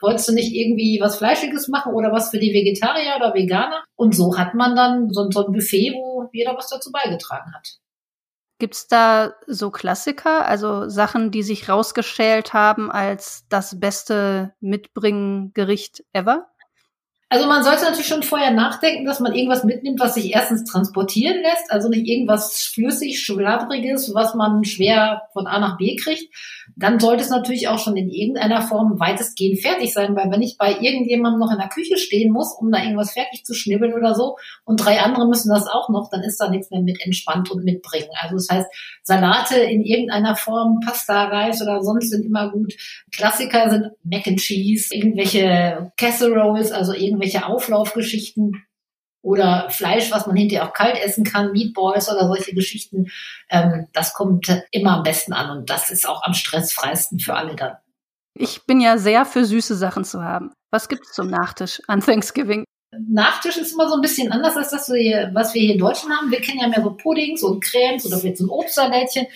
wolltest 0.00 0.28
du 0.28 0.32
nicht 0.32 0.54
irgendwie 0.54 0.98
was 1.00 1.18
Fleischiges 1.18 1.68
machen 1.68 1.92
oder 1.92 2.12
was 2.12 2.30
für 2.30 2.38
die 2.38 2.52
Vegetarier 2.52 3.16
oder 3.16 3.34
Veganer? 3.34 3.82
Und 3.96 4.14
so 4.14 4.36
hat 4.38 4.54
man 4.54 4.74
dann 4.74 5.10
so, 5.10 5.30
so 5.30 5.46
ein 5.46 5.52
Buffet, 5.52 5.92
wo 5.94 6.28
jeder 6.32 6.56
was 6.56 6.68
dazu 6.68 6.90
beigetragen 6.90 7.52
hat. 7.54 7.78
Gibt's 8.60 8.88
da 8.88 9.34
so 9.46 9.70
Klassiker, 9.70 10.44
also 10.46 10.88
Sachen, 10.88 11.30
die 11.30 11.44
sich 11.44 11.68
rausgeschält 11.68 12.52
haben 12.54 12.90
als 12.90 13.44
das 13.48 13.78
beste 13.78 14.52
Mitbringen-Gericht 14.60 16.04
ever? 16.12 16.48
Also 17.30 17.46
man 17.46 17.62
sollte 17.62 17.84
natürlich 17.84 18.06
schon 18.06 18.22
vorher 18.22 18.52
nachdenken, 18.52 19.04
dass 19.04 19.20
man 19.20 19.34
irgendwas 19.34 19.62
mitnimmt, 19.62 20.00
was 20.00 20.14
sich 20.14 20.32
erstens 20.32 20.64
transportieren 20.64 21.42
lässt, 21.42 21.70
also 21.70 21.90
nicht 21.90 22.06
irgendwas 22.06 22.62
flüssig, 22.72 23.20
schlabriges, 23.20 24.14
was 24.14 24.34
man 24.34 24.64
schwer 24.64 25.24
von 25.34 25.46
A 25.46 25.58
nach 25.58 25.76
B 25.76 25.96
kriegt. 25.96 26.34
Dann 26.74 26.98
sollte 26.98 27.22
es 27.22 27.28
natürlich 27.28 27.68
auch 27.68 27.78
schon 27.78 27.98
in 27.98 28.08
irgendeiner 28.08 28.62
Form 28.62 28.98
weitestgehend 28.98 29.60
fertig 29.60 29.92
sein, 29.92 30.16
weil 30.16 30.30
wenn 30.30 30.40
ich 30.40 30.56
bei 30.56 30.72
irgendjemandem 30.80 31.40
noch 31.40 31.52
in 31.52 31.58
der 31.58 31.68
Küche 31.68 31.98
stehen 31.98 32.32
muss, 32.32 32.56
um 32.58 32.72
da 32.72 32.82
irgendwas 32.82 33.12
fertig 33.12 33.44
zu 33.44 33.52
schnibbeln 33.52 33.92
oder 33.92 34.14
so, 34.14 34.36
und 34.64 34.82
drei 34.82 35.00
andere 35.00 35.28
müssen 35.28 35.50
das 35.50 35.66
auch 35.66 35.90
noch, 35.90 36.08
dann 36.10 36.22
ist 36.22 36.40
da 36.40 36.48
nichts 36.48 36.70
mehr 36.70 36.80
mit 36.80 37.04
entspannt 37.04 37.50
und 37.50 37.62
mitbringen. 37.62 38.08
Also 38.22 38.36
das 38.36 38.48
heißt, 38.50 38.68
Salate 39.02 39.56
in 39.56 39.82
irgendeiner 39.82 40.34
Form, 40.34 40.80
Pasta, 40.80 41.24
Reis 41.24 41.60
oder 41.60 41.82
sonst 41.82 42.08
sind 42.08 42.24
immer 42.24 42.50
gut. 42.50 42.72
Klassiker 43.12 43.68
sind 43.68 43.90
Mac 44.02 44.26
and 44.26 44.38
Cheese, 44.38 44.94
irgendwelche 44.94 45.92
Casseroles, 45.98 46.72
also 46.72 46.94
irgendwie 46.94 47.17
irgendwelche 47.18 47.46
Auflaufgeschichten 47.46 48.64
oder 49.22 49.68
Fleisch, 49.70 50.10
was 50.10 50.26
man 50.26 50.36
hinterher 50.36 50.68
auch 50.68 50.72
kalt 50.72 50.96
essen 51.02 51.24
kann, 51.24 51.52
Meatballs 51.52 52.10
oder 52.10 52.26
solche 52.28 52.54
Geschichten. 52.54 53.10
Ähm, 53.50 53.88
das 53.92 54.14
kommt 54.14 54.48
immer 54.70 54.98
am 54.98 55.02
besten 55.02 55.32
an 55.32 55.56
und 55.56 55.70
das 55.70 55.90
ist 55.90 56.08
auch 56.08 56.22
am 56.22 56.34
stressfreisten 56.34 57.18
für 57.18 57.34
alle 57.34 57.56
dann. 57.56 57.76
Ich 58.34 58.64
bin 58.66 58.80
ja 58.80 58.98
sehr 58.98 59.24
für 59.24 59.44
süße 59.44 59.74
Sachen 59.74 60.04
zu 60.04 60.22
haben. 60.22 60.52
Was 60.70 60.88
gibt 60.88 61.06
es 61.06 61.12
zum 61.12 61.28
Nachtisch 61.28 61.82
an 61.88 62.00
Thanksgiving? 62.00 62.64
Nachtisch 62.90 63.56
ist 63.56 63.72
immer 63.72 63.88
so 63.88 63.96
ein 63.96 64.00
bisschen 64.00 64.32
anders 64.32 64.56
als 64.56 64.70
das, 64.70 64.88
was 64.88 65.54
wir 65.54 65.60
hier 65.60 65.72
in 65.72 65.78
Deutschland 65.78 66.14
haben. 66.14 66.30
Wir 66.30 66.40
kennen 66.40 66.60
ja 66.60 66.68
mehr 66.68 66.82
so 66.82 66.92
Puddings 66.92 67.42
und 67.42 67.62
Cremes 67.62 68.06
oder 68.06 68.18
vielleicht 68.18 68.38
so 68.38 68.46
ein 68.46 68.50
Obstsalätchen. 68.50 69.26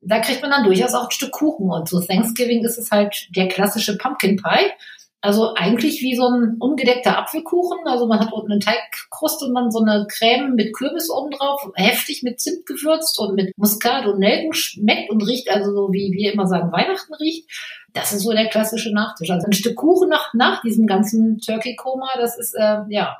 Da 0.00 0.20
kriegt 0.20 0.42
man 0.42 0.50
dann 0.50 0.64
durchaus 0.64 0.94
auch 0.94 1.04
ein 1.04 1.10
Stück 1.10 1.32
Kuchen. 1.32 1.70
Und 1.70 1.88
so 1.88 2.00
Thanksgiving 2.00 2.64
ist 2.64 2.78
es 2.78 2.90
halt 2.90 3.28
der 3.36 3.48
klassische 3.48 3.98
Pumpkin 3.98 4.36
Pie. 4.36 4.72
Also 5.20 5.54
eigentlich 5.54 6.00
wie 6.00 6.14
so 6.14 6.28
ein 6.28 6.56
ungedeckter 6.60 7.18
Apfelkuchen. 7.18 7.78
Also 7.86 8.06
man 8.06 8.20
hat 8.20 8.32
unten 8.32 8.52
eine 8.52 8.60
Teigkruste 8.60 9.46
und 9.46 9.54
dann 9.54 9.70
so 9.70 9.80
eine 9.80 10.06
Creme 10.08 10.54
mit 10.54 10.74
Kürbis 10.74 11.10
oben 11.10 11.32
drauf, 11.32 11.68
heftig 11.74 12.22
mit 12.22 12.40
Zimt 12.40 12.66
gewürzt 12.66 13.18
und 13.18 13.34
mit 13.34 13.52
Muskat 13.56 14.06
und 14.06 14.20
Nelken 14.20 14.52
schmeckt 14.52 15.10
und 15.10 15.22
riecht 15.22 15.50
also 15.50 15.72
so 15.72 15.92
wie 15.92 16.12
wir 16.12 16.32
immer 16.32 16.46
sagen 16.46 16.70
Weihnachten 16.72 17.14
riecht. 17.14 17.50
Das 17.92 18.12
ist 18.12 18.22
so 18.22 18.32
der 18.32 18.48
klassische 18.48 18.92
Nachtisch. 18.92 19.30
Also 19.30 19.46
ein 19.46 19.52
Stück 19.52 19.76
Kuchen 19.76 20.08
nach, 20.08 20.32
nach 20.34 20.62
diesem 20.62 20.86
ganzen 20.86 21.38
Turkey-Koma, 21.38 22.10
das 22.18 22.38
ist 22.38 22.54
äh, 22.54 22.82
ja 22.88 23.16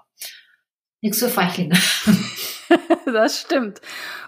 nichts 1.00 1.18
für 1.18 1.28
Feichlinge. 1.28 1.76
das 3.06 3.40
stimmt. 3.40 3.80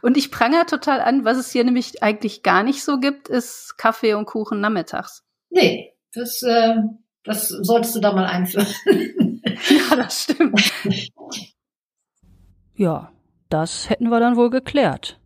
Und 0.03 0.17
ich 0.17 0.31
prangere 0.31 0.67
total 0.67 1.01
an, 1.01 1.25
was 1.25 1.39
es 1.39 1.51
hier 1.51 1.65
nämlich 1.65 2.03
eigentlich 2.03 2.43
gar 2.43 2.63
nicht 2.63 2.83
so 2.83 2.99
gibt, 2.99 3.29
ist 3.29 3.77
Kaffee 3.77 4.15
und 4.15 4.27
Kuchen 4.27 4.61
nachmittags. 4.61 5.23
Nee, 5.51 5.95
das 6.13 6.43
äh, 6.43 6.77
das 7.25 7.49
solltest 7.49 7.97
du 7.97 8.01
da 8.01 8.13
mal 8.13 8.27
einführen. 8.27 8.67
ja, 9.45 9.97
das 9.97 10.25
stimmt. 10.25 10.73
Ja, 12.75 13.13
das 13.49 13.89
hätten 13.91 14.09
wir 14.09 14.21
dann 14.21 14.37
wohl 14.37 14.51
geklärt. 14.51 15.19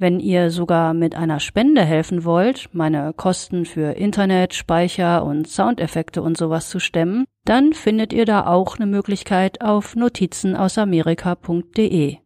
Wenn 0.00 0.18
ihr 0.18 0.50
sogar 0.50 0.94
mit 0.94 1.14
einer 1.14 1.38
Spende 1.40 1.84
helfen 1.84 2.24
wollt, 2.24 2.70
meine 2.72 3.12
Kosten 3.12 3.66
für 3.66 3.98
Internet, 3.98 4.54
Speicher 4.54 5.22
und 5.22 5.46
Soundeffekte 5.46 6.22
und 6.22 6.38
sowas 6.38 6.70
zu 6.70 6.80
stemmen, 6.80 7.26
dann 7.44 7.74
findet 7.74 8.14
ihr 8.14 8.24
da 8.24 8.46
auch 8.46 8.78
eine 8.78 8.86
Möglichkeit 8.86 9.60
auf 9.60 9.96
notizenausamerika.de. 9.96 12.16